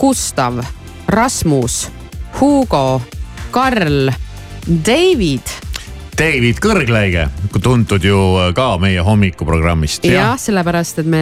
[0.00, 0.60] Gustav,
[1.08, 1.88] Rasmus,
[2.40, 3.02] Hugo,
[3.50, 4.10] Karl,
[4.66, 5.69] David.
[6.20, 7.22] David Kõrgläige,
[7.64, 8.16] tuntud ju
[8.52, 10.04] ka meie hommikuprogrammist.
[10.04, 11.20] jah, sellepärast et me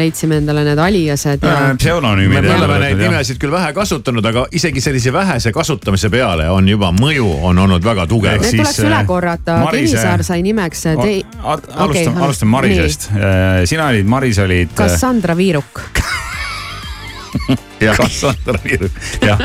[0.00, 3.74] leidsime endale need aliased ja Äh, pseudonüümid me ei oleme ole neid nimesid küll vähe
[3.76, 8.40] kasutanud, aga isegi sellise vähese kasutamise peale on juba mõju on olnud väga tugev.
[8.40, 11.24] Need tuleks üle korrata, äh, Marise- Kivisaar sai nimeks äh, tei-.
[11.44, 13.10] alustame, alustame Marisest.
[13.68, 14.72] sina olid, Maris olid.
[14.74, 15.84] Cassandra Viiruk.
[17.80, 18.90] jah, Cassandra Virg,
[19.28, 19.38] jah.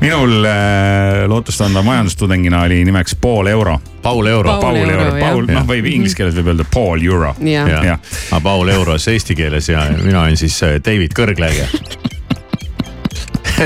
[0.00, 3.78] Minul äh, lootustandev majandustudengina oli nimeks Paul Euro.
[4.02, 4.60] Paul Euro.
[4.60, 5.10] Paul Euro.
[5.20, 7.34] Paul, noh, võib inglise keeles võib öelda Paul Euro.
[7.44, 7.98] Jah.
[8.30, 11.66] aga Paul Euros eesti keeles ja mina olen siis äh, David Kõrgläige.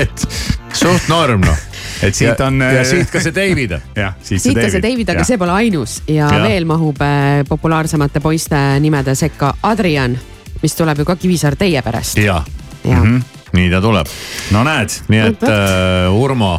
[0.03, 0.27] et
[0.73, 1.57] suht norm noh.
[2.03, 2.61] et siit on.
[2.61, 3.77] ja siit ka see David.
[4.21, 6.47] siit ka see David, aga see pole ainus ja, Jah.
[6.47, 10.17] veel mahub äh, populaarsemate poiste nimede sekka Adrian,
[10.63, 12.17] mis tuleb ju ka Kivisaar teie perest.
[12.17, 12.41] ja,
[12.83, 13.32] ja., mm -hmm.
[13.53, 14.07] Nii ta tuleb.
[14.51, 15.01] no näed.
[15.07, 16.55] nii et äh, Urmo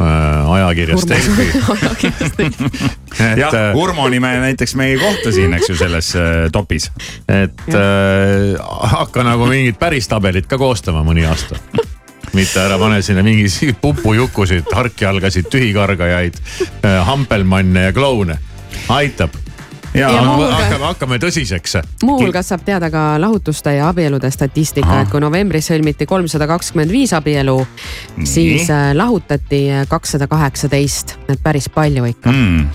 [0.00, 1.46] äh, ajakirjas Delfi.
[3.42, 6.90] jah, äh, Urmo nime näiteks me ei kohta siin, eks ju, selles äh, topis.
[7.28, 8.56] et äh,
[8.96, 11.60] hakka nagu mingit päris tabelit ka koostama mõni aasta.
[12.32, 16.38] mitte ära pane sinna mingi pupujukusid, harkjalgasid, tühikargajaid,
[17.04, 18.38] hampelmanne ja kloune.
[18.88, 19.34] aitab.
[19.94, 21.80] Ja muuhulgas- hakkame, hakkame tõsiseks.
[22.02, 27.12] muuhulgas saab teada ka lahutuste ja abielude statistika, et kui novembris sõlmiti kolmsada kakskümmend viis
[27.12, 27.66] abielu,
[28.24, 32.30] siis äh, lahutati kakssada kaheksateist, et päris palju ikka.
[32.30, 32.68] Mm.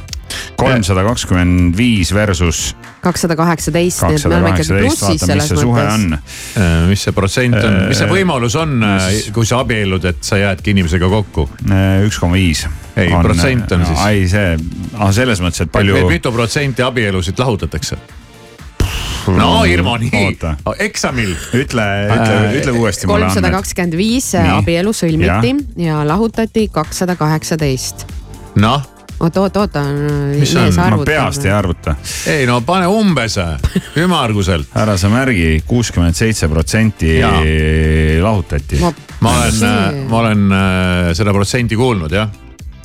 [0.59, 2.76] kolmsada kakskümmend viis versus
[3.06, 5.93] kakssada kaheksateist, nii et me oleme ikkagi plussis selles mõttes.
[5.93, 6.18] on.
[6.18, 8.76] Äh, mis see protsent on, mis see võimalus on,
[9.36, 11.47] kui sa abiellud, et sa jäädki inimesega kokku?
[12.06, 12.66] üks koma viis.
[12.95, 14.03] ei, protsent on siis.
[14.10, 14.60] ei, see,
[15.22, 16.06] selles mõttes, et palju.
[16.10, 17.99] mitu protsenti abielusid lahutatakse?
[19.34, 21.34] no Irmo, nii Oota., eksamil.
[21.58, 25.88] ütle, ütle, ütle uuesti kolmsada kakskümmend viis abielu sõlmiti ja.
[25.88, 28.06] ja lahutati kakssada kaheksateist.
[28.62, 28.86] noh,
[29.20, 29.84] oota, oota, oota.
[30.39, 30.74] Mis on?
[30.76, 31.95] ma peast ei arvuta.
[32.28, 33.38] ei no pane umbes,
[33.97, 34.72] ümmarguselt.
[34.76, 37.18] ära sa märgi, kuuskümmend seitse protsenti
[38.22, 38.80] lahutati.
[39.20, 42.30] ma olen, ma olen äh, seda protsenti kuulnud jah,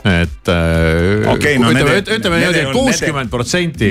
[0.05, 3.90] et äh, Okei, no ütleme ütleme niimoodi, et kuuskümmend protsenti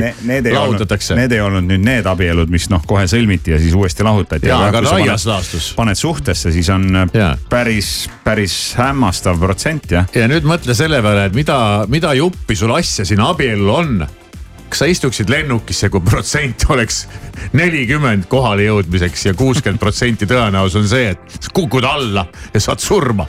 [0.52, 1.18] lahutatakse.
[1.20, 4.50] need ei olnud nüüd need abielud, mis noh, kohe sõlmiti ja siis uuesti lahutati.
[4.50, 5.72] Jaa, aga laias laastus.
[5.78, 7.36] paned suhtesse, siis on Jaa.
[7.50, 10.10] päris, päris hämmastav protsent jah.
[10.16, 11.60] ja nüüd mõtle selle peale, et mida,
[11.92, 14.08] mida juppi sul asja siin abiellul on.
[14.70, 17.04] Kas sa istuksid lennukisse, kui protsent oleks
[17.58, 23.28] nelikümmend kohale jõudmiseks ja kuuskümmend protsenti tõenäosus on see, et kukud alla ja saad surma.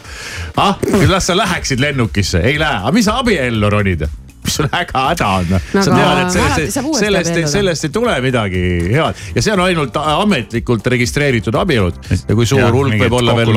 [0.57, 0.77] ah,
[1.09, 4.07] las sa läheksid lennukisse, ei lähe, aga mis sa abiellu ronid?
[4.45, 5.51] Mis sul äge häda on?
[5.75, 8.63] No sa aga tead, et sellest sellest, sellest ei tule midagi
[8.93, 13.53] head ja see on ainult ametlikult registreeritud abielud ja kui suur hulk võib olla veel,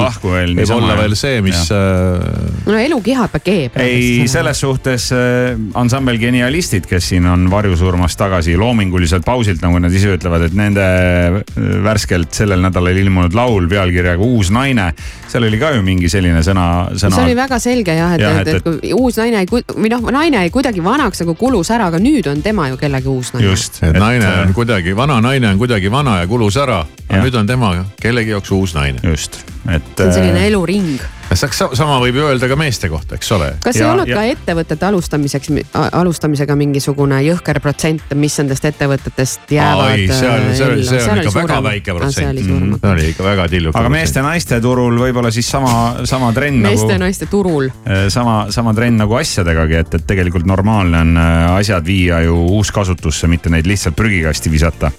[0.57, 2.27] võib olla veel see, mis äh,
[2.67, 3.77] no elu kihab ja keeb.
[3.81, 9.93] ei, selles suhtes äh, ansambel Genialistid, kes siin on varjusurmast tagasi loominguliselt pausilt, nagu nad
[9.93, 11.41] ise ütlevad, et nende äh,
[11.85, 14.91] värskelt sellel nädalal ilmunud laul pealkirjaga Uus naine,
[15.29, 16.65] seal oli ka ju mingi selline sõna,
[16.95, 17.17] sõna.
[17.17, 19.89] see oli väga selge jah, et, Jah, et, et- et kui uus naine ei, või
[19.91, 23.33] noh, naine jäi kuidagi vanaks, aga kulus ära, aga nüüd on tema ju kellegi uus
[23.33, 23.49] naine.
[23.49, 27.35] just, et naine on kuidagi, vana naine on kuidagi vana ja kulus ära, aga nüüd
[27.37, 29.03] on tema kellegi jaoks uus naine.
[29.03, 29.83] just, et.
[29.97, 30.95] see on selline eluring.
[31.39, 33.49] Saaks sama võib ju öelda ka meeste kohta, eks ole.
[33.63, 35.51] kas Ja- ei olnud ja- ka ettevõtete alustamiseks,
[35.91, 39.97] alustamisega mingisugune jõhker protsent, mis nendest ettevõtetest jäävad?
[39.97, 42.39] ei, see on, see oli, see on ikka väga väike protsent.
[42.39, 42.77] Mm.
[42.81, 43.79] see oli ikka väga tilluke.
[43.79, 47.69] aga meeste-naiste turul võib-olla siis sama, sama trenn meeste ja nagu, naiste turul.
[48.09, 53.27] sama, sama trenn nagu asjadegagi, et, et tegelikult normaalne on äh, asjad viia ju uuskasutusse,
[53.27, 54.91] mitte neid lihtsalt prügikasti visata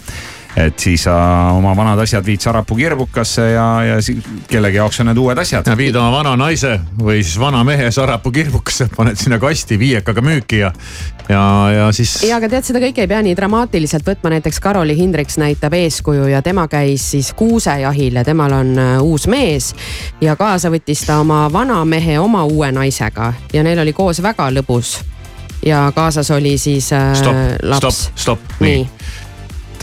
[0.57, 1.15] et siis sa
[1.55, 3.97] oma vanad asjad viid Sarapuu kirbukasse ja, ja
[4.49, 5.67] kellegi jaoks on need uued asjad.
[5.77, 10.61] viid oma vana naise või siis vana mehe Sarapuu kirbukasse, paned sinna kasti viiekaga müüki
[10.63, 10.71] ja,
[11.29, 11.43] ja,
[11.75, 12.17] ja siis.
[12.23, 16.29] ja aga tead, seda kõike ei pea nii dramaatiliselt võtma, näiteks Karoli Hindriks näitab eeskuju
[16.31, 19.73] ja tema käis siis kuusejahil ja temal on äh, uus mees.
[20.21, 24.51] ja kaasa võttis ta oma vana mehe oma uue naisega ja neil oli koos väga
[24.55, 25.01] lõbus.
[25.67, 28.87] ja kaasas oli siis äh, stopp, stopp laps., stopp, nii.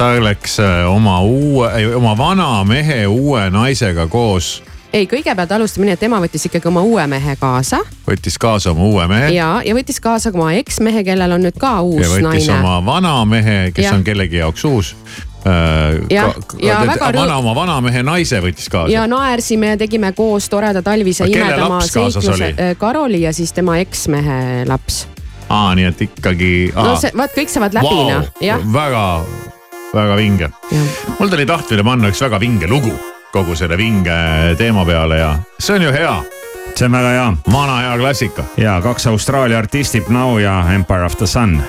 [0.02, 5.94] Ta läks äh, oma uue, oma vana mehe uue naisega koos, ei, kõigepealt alustame nii,
[5.94, 9.30] et tema võttis ikkagi oma uue mehe kaasa võttis kaasa oma uue mehe.
[9.36, 12.56] ja, ja võttis kaasa ka oma eksmehe, kellel on nüüd ka uus ja võttis naine.
[12.58, 14.00] oma vana mehe, kes Jah.
[14.00, 14.96] on kellegi jaoks uus.
[15.42, 20.50] Jah, ja väga rõõm- vana, oma vanamehe naise võttis kaasa ja naersime ja tegime koos
[20.50, 22.52] toreda talvise imedama seikluse oli?.
[22.82, 25.06] Karoli ja siis tema eksmehe laps.
[25.50, 26.52] aa, nii et ikkagi.
[26.74, 28.62] no see, vaat kõik saavad läbi Vau, noh, jah.
[28.74, 29.06] väga,
[29.94, 30.50] väga vinge.
[31.20, 32.94] mul tuli tahtmine panna üks väga vinge lugu
[33.32, 36.16] kogu selle vinge teema peale ja see on ju hea.
[36.76, 37.34] see on väga hea.
[37.52, 38.44] vana hea klassika.
[38.58, 41.62] ja kaks Austraalia artisti, Now ja Empire of the Sun.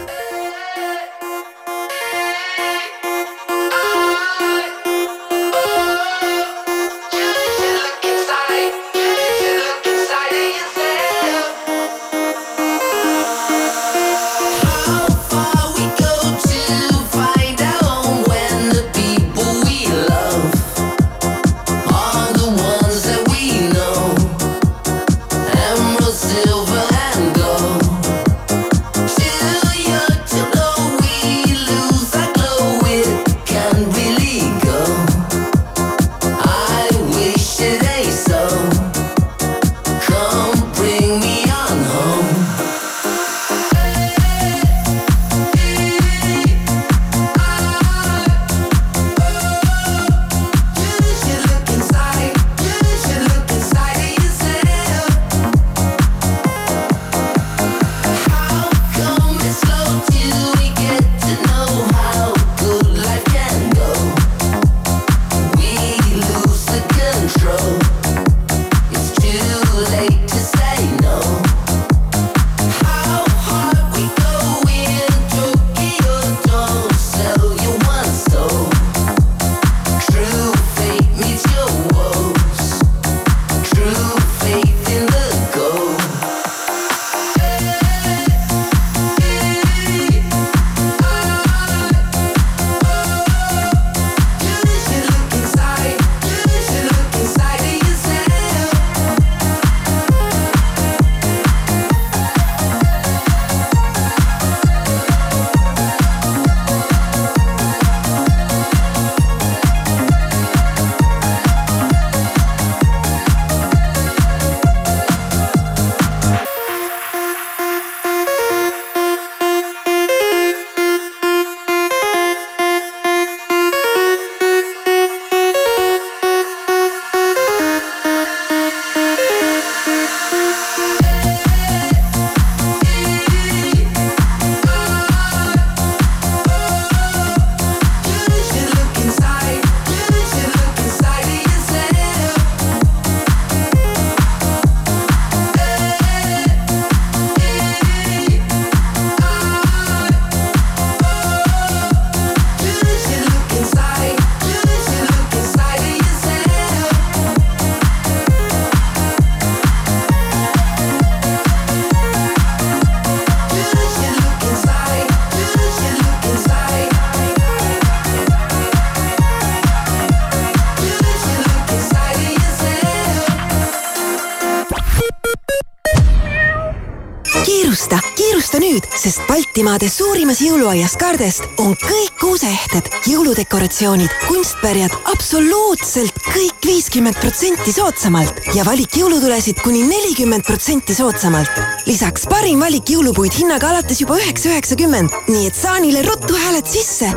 [179.02, 187.18] Kiirusta nüüd, sest Baltimaade suurimas jõuluaias Kardest on kõik kuuseehted, jõuludekoratsioonid, kunstpärjad absoluutselt kõik viiskümmend
[187.20, 191.50] protsenti soodsamalt ja valik jõulutulesid kuni nelikümmend protsenti soodsamalt.
[191.86, 197.12] lisaks parim valik jõulupuid hinnaga alates juba üheksa üheksakümmend, nii et saanile ruttu hääled sisse.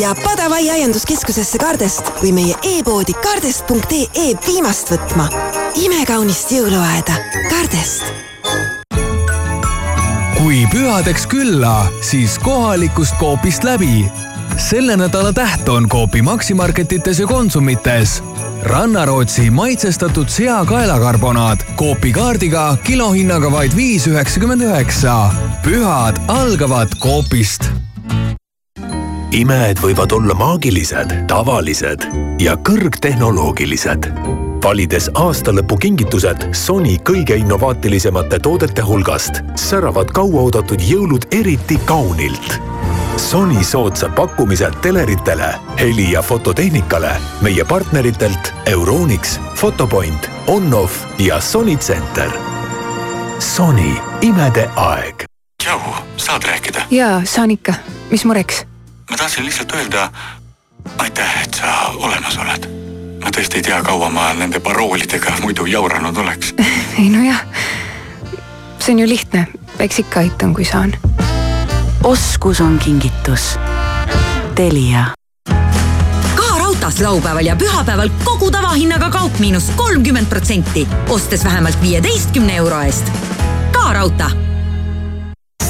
[0.00, 5.30] ja Padavai aianduskeskusesse Kardest või meie e-poodi kardest.ee viimast võtma.
[5.76, 7.20] imekaunist jõuluaeda
[7.50, 8.25] Kardest
[10.46, 14.06] kui pühadeks külla, siis kohalikust Coopist läbi.
[14.56, 18.22] selle nädala täht on Coopi Maximarketites ja Konsumites.
[18.62, 25.32] rannarootsi maitsestatud seakaelakarbonaad Coopi kaardiga kilohinnaga vaid viis üheksakümmend üheksa.
[25.64, 27.66] pühad algavad Coopist
[29.36, 32.06] imed võivad olla maagilised, tavalised
[32.40, 34.08] ja kõrgtehnoloogilised.
[34.64, 42.58] valides aastalõpukingitused Sony kõige innovaatilisemate toodete hulgast, säravad kauaoodatud jõulud eriti kaunilt.
[43.16, 52.30] Sony soodsad pakkumised teleritele, heli- ja fototehnikale meie partneritelt Euronix, Fotopoint, Onoff ja Sony Center.
[53.38, 55.24] Sony, imede aeg.
[55.62, 55.80] tšau,
[56.16, 56.80] saad rääkida?
[56.90, 57.74] jaa, saan ikka.
[58.10, 58.66] mis mureks?
[59.10, 60.10] Ma tahtsin lihtsalt öelda
[60.98, 62.68] aitäh, et sa olemas oled.
[63.22, 66.54] ma tõesti ei tea, kaua ma nende paroolidega muidu jauranud oleks.
[67.00, 67.42] ei nojah,
[68.78, 69.46] see on ju lihtne,
[69.78, 70.94] eks ikka aitan, kui saan.
[72.04, 73.54] oskus on kingitus.
[74.54, 75.06] Telia
[76.36, 82.80] ka raudtees laupäeval ja pühapäeval kogu tavahinnaga kaup miinus kolmkümmend protsenti, ostes vähemalt viieteistkümne euro
[82.80, 83.12] eest.
[83.72, 84.55] ka raudtee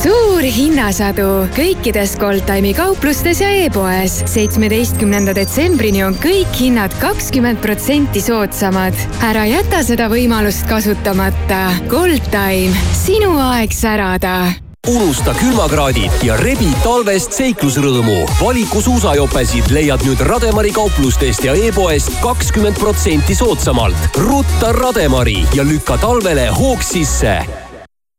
[0.06, 4.20] suur hinnasadu kõikides Goldtime'i kauplustes ja e-poes.
[4.30, 8.94] seitsmeteistkümnenda detsembrini on kõik hinnad kakskümmend protsenti soodsamad.
[9.26, 11.72] ära jäta seda võimalust kasutamata.
[11.88, 14.52] Goldtime, sinu aeg särada
[14.86, 18.28] unusta külmakraadid ja rebi talvest seiklusrõõmu.
[18.38, 23.98] valiku suusajopesid leiad nüüd Rademari kauplustest ja e-poest kakskümmend protsenti soodsamalt.
[24.14, 27.42] rutta Rademari ja lükka talvele hoog sisse.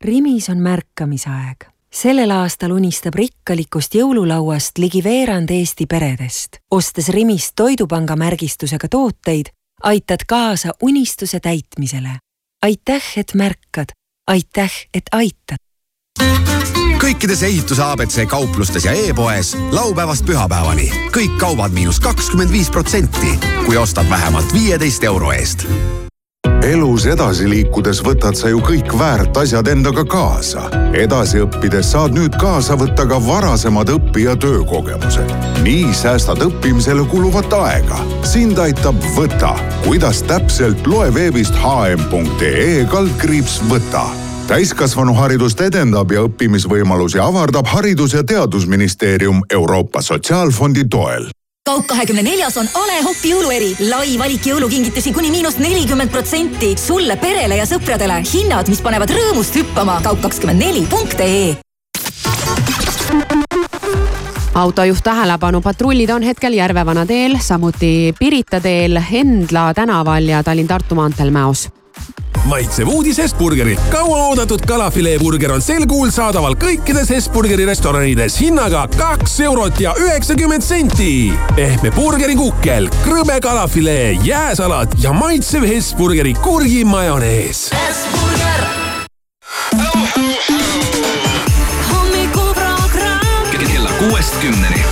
[0.04, 1.77] Rimis on märkamisaeg.
[2.02, 6.62] Sellel aastal unistab rikkalikust jõululauast ligi veerand Eesti peredest.
[6.72, 9.50] ostes Rimist Toidupanga märgistusega tooteid,
[9.84, 12.20] aitad kaasa unistuse täitmisele.
[12.66, 13.96] aitäh, et märkad.
[14.28, 15.58] aitäh, et aitad
[16.98, 23.78] kõikides ehituse abc kauplustes ja e-poes laupäevast pühapäevani kõik kaubad miinus kakskümmend viis protsenti, kui
[23.78, 25.66] ostad vähemalt viieteist euro eest
[26.66, 30.68] elus edasi liikudes võtad sa ju kõik väärt asjad endaga kaasa.
[30.94, 35.32] edasi õppides saad nüüd kaasa võtta ka varasemad õpi- ja töökogemused.
[35.64, 38.00] nii säästad õppimisele kuluvat aega.
[38.24, 39.56] sind aitab Võta.
[39.86, 44.06] kuidas täpselt, loe veebist hm.ee kaldkriips Võta
[44.48, 51.28] täiskasvanuharidust edendab ja õppimisvõimalusi avardab Haridus- ja Teadusministeerium Euroopa Sotsiaalfondi toel
[51.68, 53.74] kaup kahekümne neljas on A Le Coq'i jõulueri.
[53.90, 56.76] lai valik jõulukingitusi kuni miinus nelikümmend protsenti.
[56.80, 58.24] sulle, perele ja sõpradele.
[58.34, 60.00] hinnad, mis panevad rõõmust hüppama.
[60.04, 61.56] kaup kakskümmend neli punkt ee
[64.54, 71.32] autojuht tähelepanu, patrullid on hetkel Järvevana teel, samuti Pirita teel, Endla tänaval ja Tallinn-Tartu maanteel
[71.32, 71.68] Mäos
[72.48, 73.80] maitsev uudis Hesburgerilt.
[73.90, 81.34] kauaoodatud kalafileeburger on sel kuul saadaval kõikides Hesburgeri restoranides hinnaga kaks eurot ja üheksakümmend senti.
[81.56, 87.70] pehme burgerikukkel, krõbe kalafilee, jääsalat ja maitsev Hesburgeri kurgimajonees.
[87.76, 88.68] Hesburger.
[91.92, 93.52] hommikuprogramm.
[93.52, 94.87] kella kuuest kümneni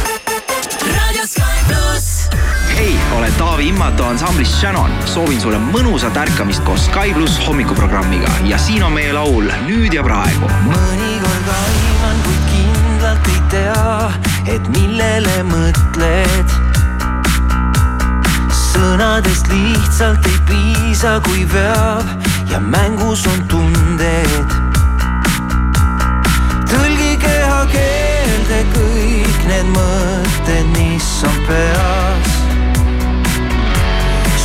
[3.17, 4.91] olen Taavi Immato ansamblist Shannon.
[5.05, 10.03] soovin sulle mõnusat ärkamist koos Sky pluss hommikuprogrammiga ja siin on meie laul Nüüd ja
[10.03, 10.49] praegu.
[10.67, 14.11] mõnikord aiman, kuid kindlalt ei tea,
[14.55, 16.55] et millele mõtled.
[18.51, 22.05] sõnadest lihtsalt ei piisa, kui veab
[22.51, 24.59] ja mängus on tunded.
[26.67, 32.14] tõlgi kehakeelde kõik need mõtted, mis on peas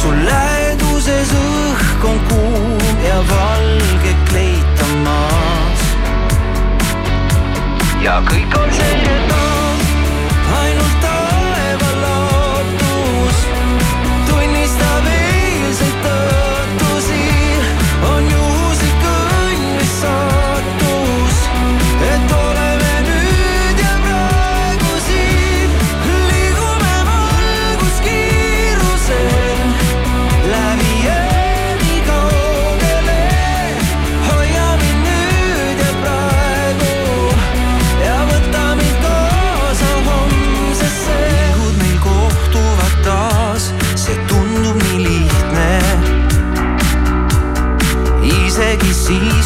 [0.01, 5.83] sul läheduses õhk on kuum ja valge kleit on maas.
[8.01, 9.60] ja kõik on selge taas,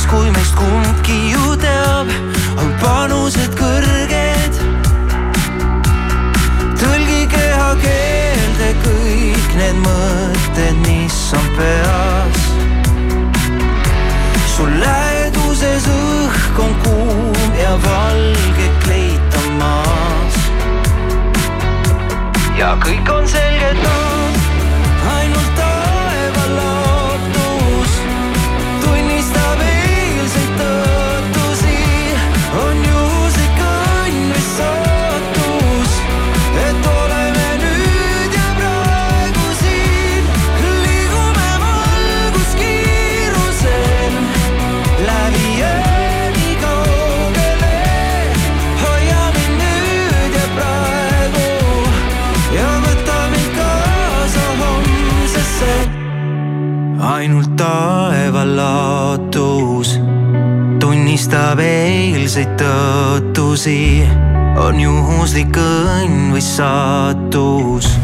[0.05, 2.09] siis, kui meist kumbki ju teab,
[2.59, 4.55] on panused kõrged.
[6.79, 12.43] tõlgi kehakeelde kõik need mõtted, mis on peas.
[14.57, 20.37] sul läheduses õhk on kuum ja valge kleit on maas.
[22.59, 24.24] ja kõik on selge taas,
[61.65, 64.05] tunnistab eilseid tõotusi,
[64.61, 68.04] on juhuslik õnn või saatus.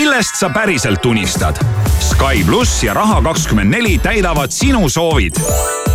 [0.00, 1.56] Millest sa päriselt unistad?
[2.00, 5.32] Sky pluss ja Raha24 täidavad sinu soovid.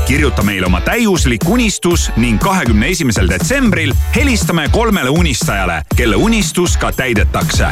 [0.05, 6.91] kirjuta meile oma täiuslik unistus ning kahekümne esimesel detsembril helistame kolmele unistajale, kelle unistus ka
[6.91, 7.67] täidetakse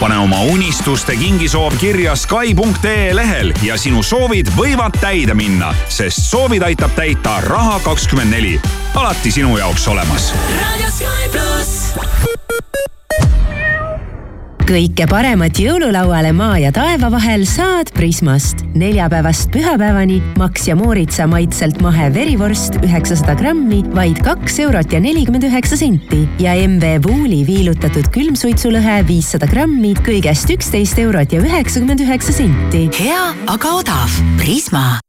[0.00, 6.62] pane oma unistuste kingisoov kirja Sky.ee lehel ja sinu soovid võivad täide minna, sest soovid
[6.62, 8.60] aitab täita Raha24.
[8.94, 10.34] alati sinu jaoks olemas.
[14.66, 18.64] Kõike paremat jõululauale maa ja taeva vahel saad Prismast.
[18.74, 25.46] neljapäevast pühapäevani Max ja Mooritsa maitselt mahe verivorst üheksasada grammi, vaid kaks eurot ja nelikümmend
[25.46, 32.34] üheksa senti ja MV Wooli viilutatud külmsuitsulõhe viissada grammi, kõigest üksteist eurot ja üheksakümmend üheksa
[32.34, 32.88] senti.
[32.98, 34.22] hea, aga odav.
[34.36, 35.05] Prisma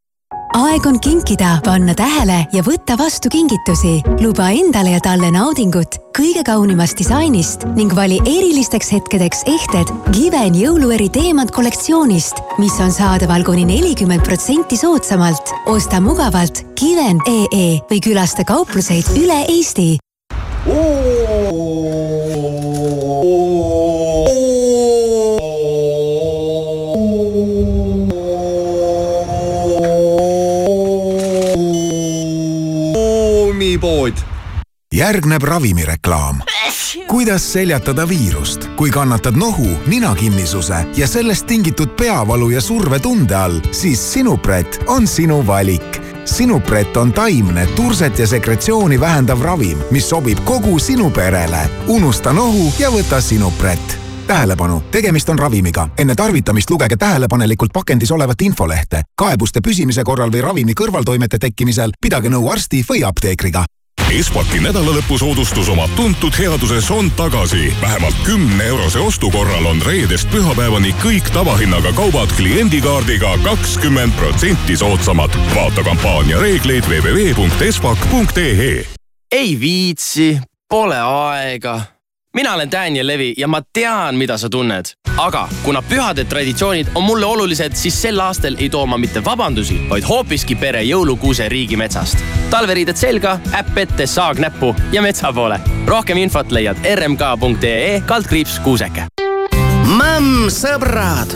[0.58, 4.01] aeg on kinkida, panna tähele ja võtta vastu kingitusi.
[4.24, 11.10] luba endale ja talle naudingut kõige kaunimast disainist ning vali erilisteks hetkedeks ehted Given jõulueri
[11.14, 15.53] teemant kollektsioonist, mis on saadaval kuni nelikümmend protsenti soodsamalt.
[15.66, 19.97] osta mugavalt Given.ee või külasta kaupluseid üle Eesti.
[34.97, 36.41] Järgneb ravimireklaam.
[37.07, 44.13] kuidas seljatada viirust, kui kannatad nohu, ninakinnisuse ja sellest tingitud peavalu ja survetunde all, siis
[44.13, 50.79] Sinupret on sinu valik Sinupret on taimne turset ja sekretsiooni vähendav ravim, mis sobib kogu
[50.79, 51.69] sinu perele.
[51.87, 55.89] unusta nohu ja võta Sinupret tähelepanu, tegemist on ravimiga.
[55.97, 59.01] enne tarvitamist lugege tähelepanelikult pakendis olevat infolehte.
[59.15, 63.65] kaebuste püsimise korral või ravimi kõrvaltoimete tekkimisel pidage nõu arsti või apteekriga.
[64.12, 67.74] Espaki nädalalõpusoodustus oma tuntud headuses on tagasi.
[67.82, 75.30] vähemalt kümne eurose ostu korral on reedest pühapäevani kõik tavahinnaga kaubad kliendikaardiga kakskümmend protsenti soodsamad.
[75.55, 78.86] vaata kampaania reegleid www.espak.ee.
[79.32, 80.39] ei viitsi,
[80.70, 81.96] pole aega.
[82.36, 84.86] Mina olen Daniel Levi ja ma tean, mida sa tunned.
[85.17, 89.80] aga kuna pühade traditsioonid on mulle olulised, siis sel aastal ei too ma mitte vabandusi,
[89.89, 92.17] vaid hoopiski pere jõulukuuse riigimetsast.
[92.49, 95.59] talveriided selga, äpp ette, saag näppu ja metsa poole.
[95.86, 99.07] rohkem infot leiad rmk.ee kaldkriips kuuseke.
[99.88, 101.34] Mõmm, sõbrad,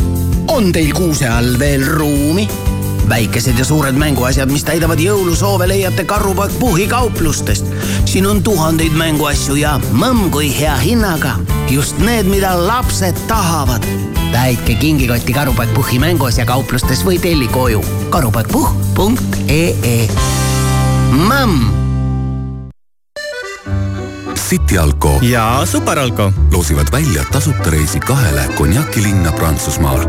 [0.48, 2.71] on teil kuuse all veel ruumi?
[3.12, 7.66] Väikesed ja suured mänguasjad, mis täidavad jõulusoove, leiate Karupakk Puhhi kauplustest.
[8.06, 11.36] siin on tuhandeid mänguasju ja mõmm kui hea hinnaga.
[11.70, 13.84] just need, mida lapsed tahavad.
[14.32, 20.08] täitke kingikotti Karupakk Puhhi mänguasja kauplustes või telli koju karupakkpuhh.ee.
[21.12, 21.82] mõmm
[24.50, 30.00] City Alko ja Superalko loosivad välja tasuta reisi kahele konjakilinna Prantsusmaal.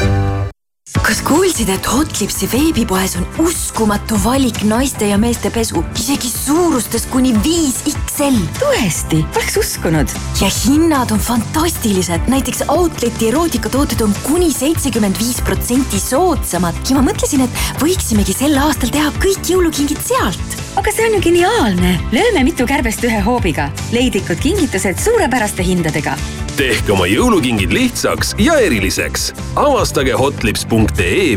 [0.99, 7.31] Kas kuulsid, et Hotlipsi veebipoes on uskumatu valik naiste ja meeste pesu, isegi suurustes kuni
[7.45, 8.37] viis XL?
[8.59, 10.15] tõesti, poleks uskunud.
[10.41, 17.05] ja hinnad on fantastilised, näiteks Outleti erootikatooted on kuni seitsekümmend viis protsenti soodsamad ja ma
[17.07, 20.59] mõtlesin, et võiksimegi sel aastal teha kõik jõulukingid sealt.
[20.75, 23.71] aga see on ju geniaalne, lööme mitu kärbest ühe hoobiga.
[23.95, 26.17] leidlikud kingitused suurepäraste hindadega
[26.59, 29.31] tehke oma jõulukingid lihtsaks ja eriliseks.
[29.55, 30.80] avastage hotlips.ee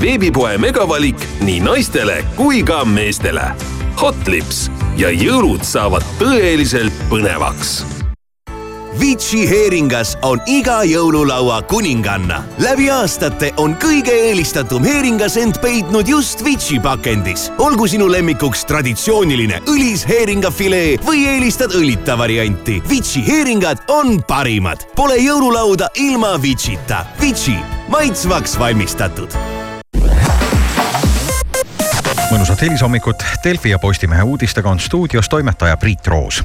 [0.00, 3.50] veebipoe megavalik nii naistele kui ka meestele.
[4.00, 4.68] Hotlips
[4.98, 7.82] ja jõulud saavad tõeliselt põnevaks
[8.94, 12.44] Vici heeringas on iga jõululaua kuninganna.
[12.58, 17.50] läbi aastate on kõige eelistatum heeringas end peitnud just Vici pakendis.
[17.58, 22.82] olgu sinu lemmikuks traditsiooniline õlis heeringafilee või eelistad õlita varianti.
[22.88, 24.86] Vici heeringad on parimad.
[24.96, 27.06] Pole jõululauda ilma Vicita.
[27.20, 27.58] Vici,
[27.94, 29.30] maitsvaks valmistatud.
[32.32, 36.42] Mõnusat helisommikut Delfi ja Postimehe uudistega on stuudios toimetaja Priit Roos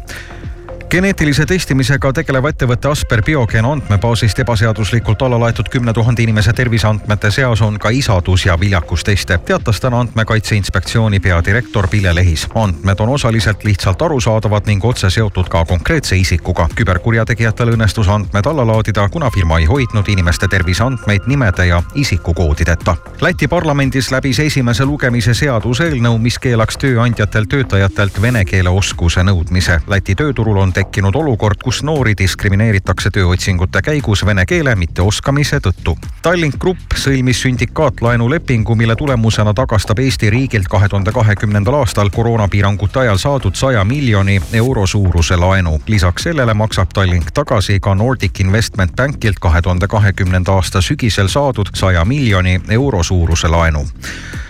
[0.89, 7.61] geneetilise testimisega tegelev ettevõte Asper Biogen andmebaasist ebaseaduslikult alla laetud kümne tuhande inimese terviseandmete seas
[7.61, 12.47] on ka isadus- ja viljakusteste, teatas täna Andmekaitse Inspektsiooni peadirektor Pille Lehis.
[12.55, 16.67] andmed on osaliselt lihtsalt arusaadavad ning otse seotud ka konkreetse isikuga.
[16.75, 22.95] küberkurjategijatel õnnestus andmed alla laadida, kuna firma ei hoidnud inimeste terviseandmeid nimede ja isikukoodideta.
[23.21, 29.79] Läti parlamendis läbis esimese lugemise seaduseelnõu, mis keelaks tööandjatel töötajatelt vene keele oskuse nõudmise.
[29.87, 35.95] Läti tööturul on tekkinud olukord, kus noori diskrimineeritakse tööotsingute käigus vene keele mitteoskamise tõttu.
[36.23, 43.19] Tallink Grupp sõlmis sündikaatlaenulepingu, mille tulemusena tagastab Eesti riigilt kahe tuhande kahekümnendal aastal koroonapiirangute ajal
[43.19, 45.79] saadud saja miljoni euro suuruse laenu.
[45.87, 51.73] lisaks sellele maksab Tallink tagasi ka Nordic Investment Bankilt kahe tuhande kahekümnenda aasta sügisel saadud
[51.73, 53.87] saja miljoni euro suuruse laenu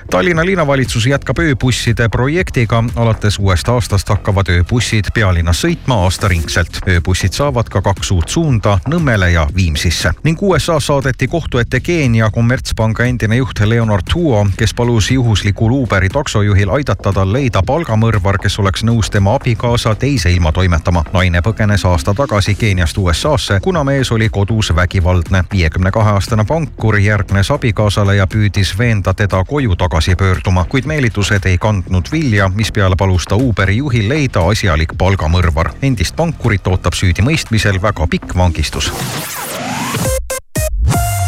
[0.10, 2.84] Tallinna linnavalitsus jätkab ööbusside projektiga.
[2.96, 6.80] alates uuest aastast hakkavad ööbussid pealinnas sõitma aastaringselt.
[6.88, 12.32] ööbussid saavad ka kaks uut suunda Nõmmele ja Viimsisse ning USA saadeti kohtu ette Keenia
[12.32, 18.60] kommertspanga endine juht Leonard Tuo, kes palus juhuslikul Uberi taksojuhil aidata tal leida palgamõrvar, kes
[18.60, 21.04] oleks nõus tema abikaasa teise ilma toimetama.
[21.14, 25.44] naine põgenes aasta tagasi Keeniast USA-sse, kuna mees oli kodus vägivaldne.
[25.54, 30.86] viiekümne kahe aastane pankur järgnes abikaasale ja püüdis veenda teda koju tagasi tagasi pöörduma, kuid
[30.86, 35.74] meelitused ei kandnud vilja, mispeale palus ta Uberi juhil leida asjalik palgamõrvar.
[35.82, 38.92] endist pankurit ootab süüdimõistmisel väga pikk vangistus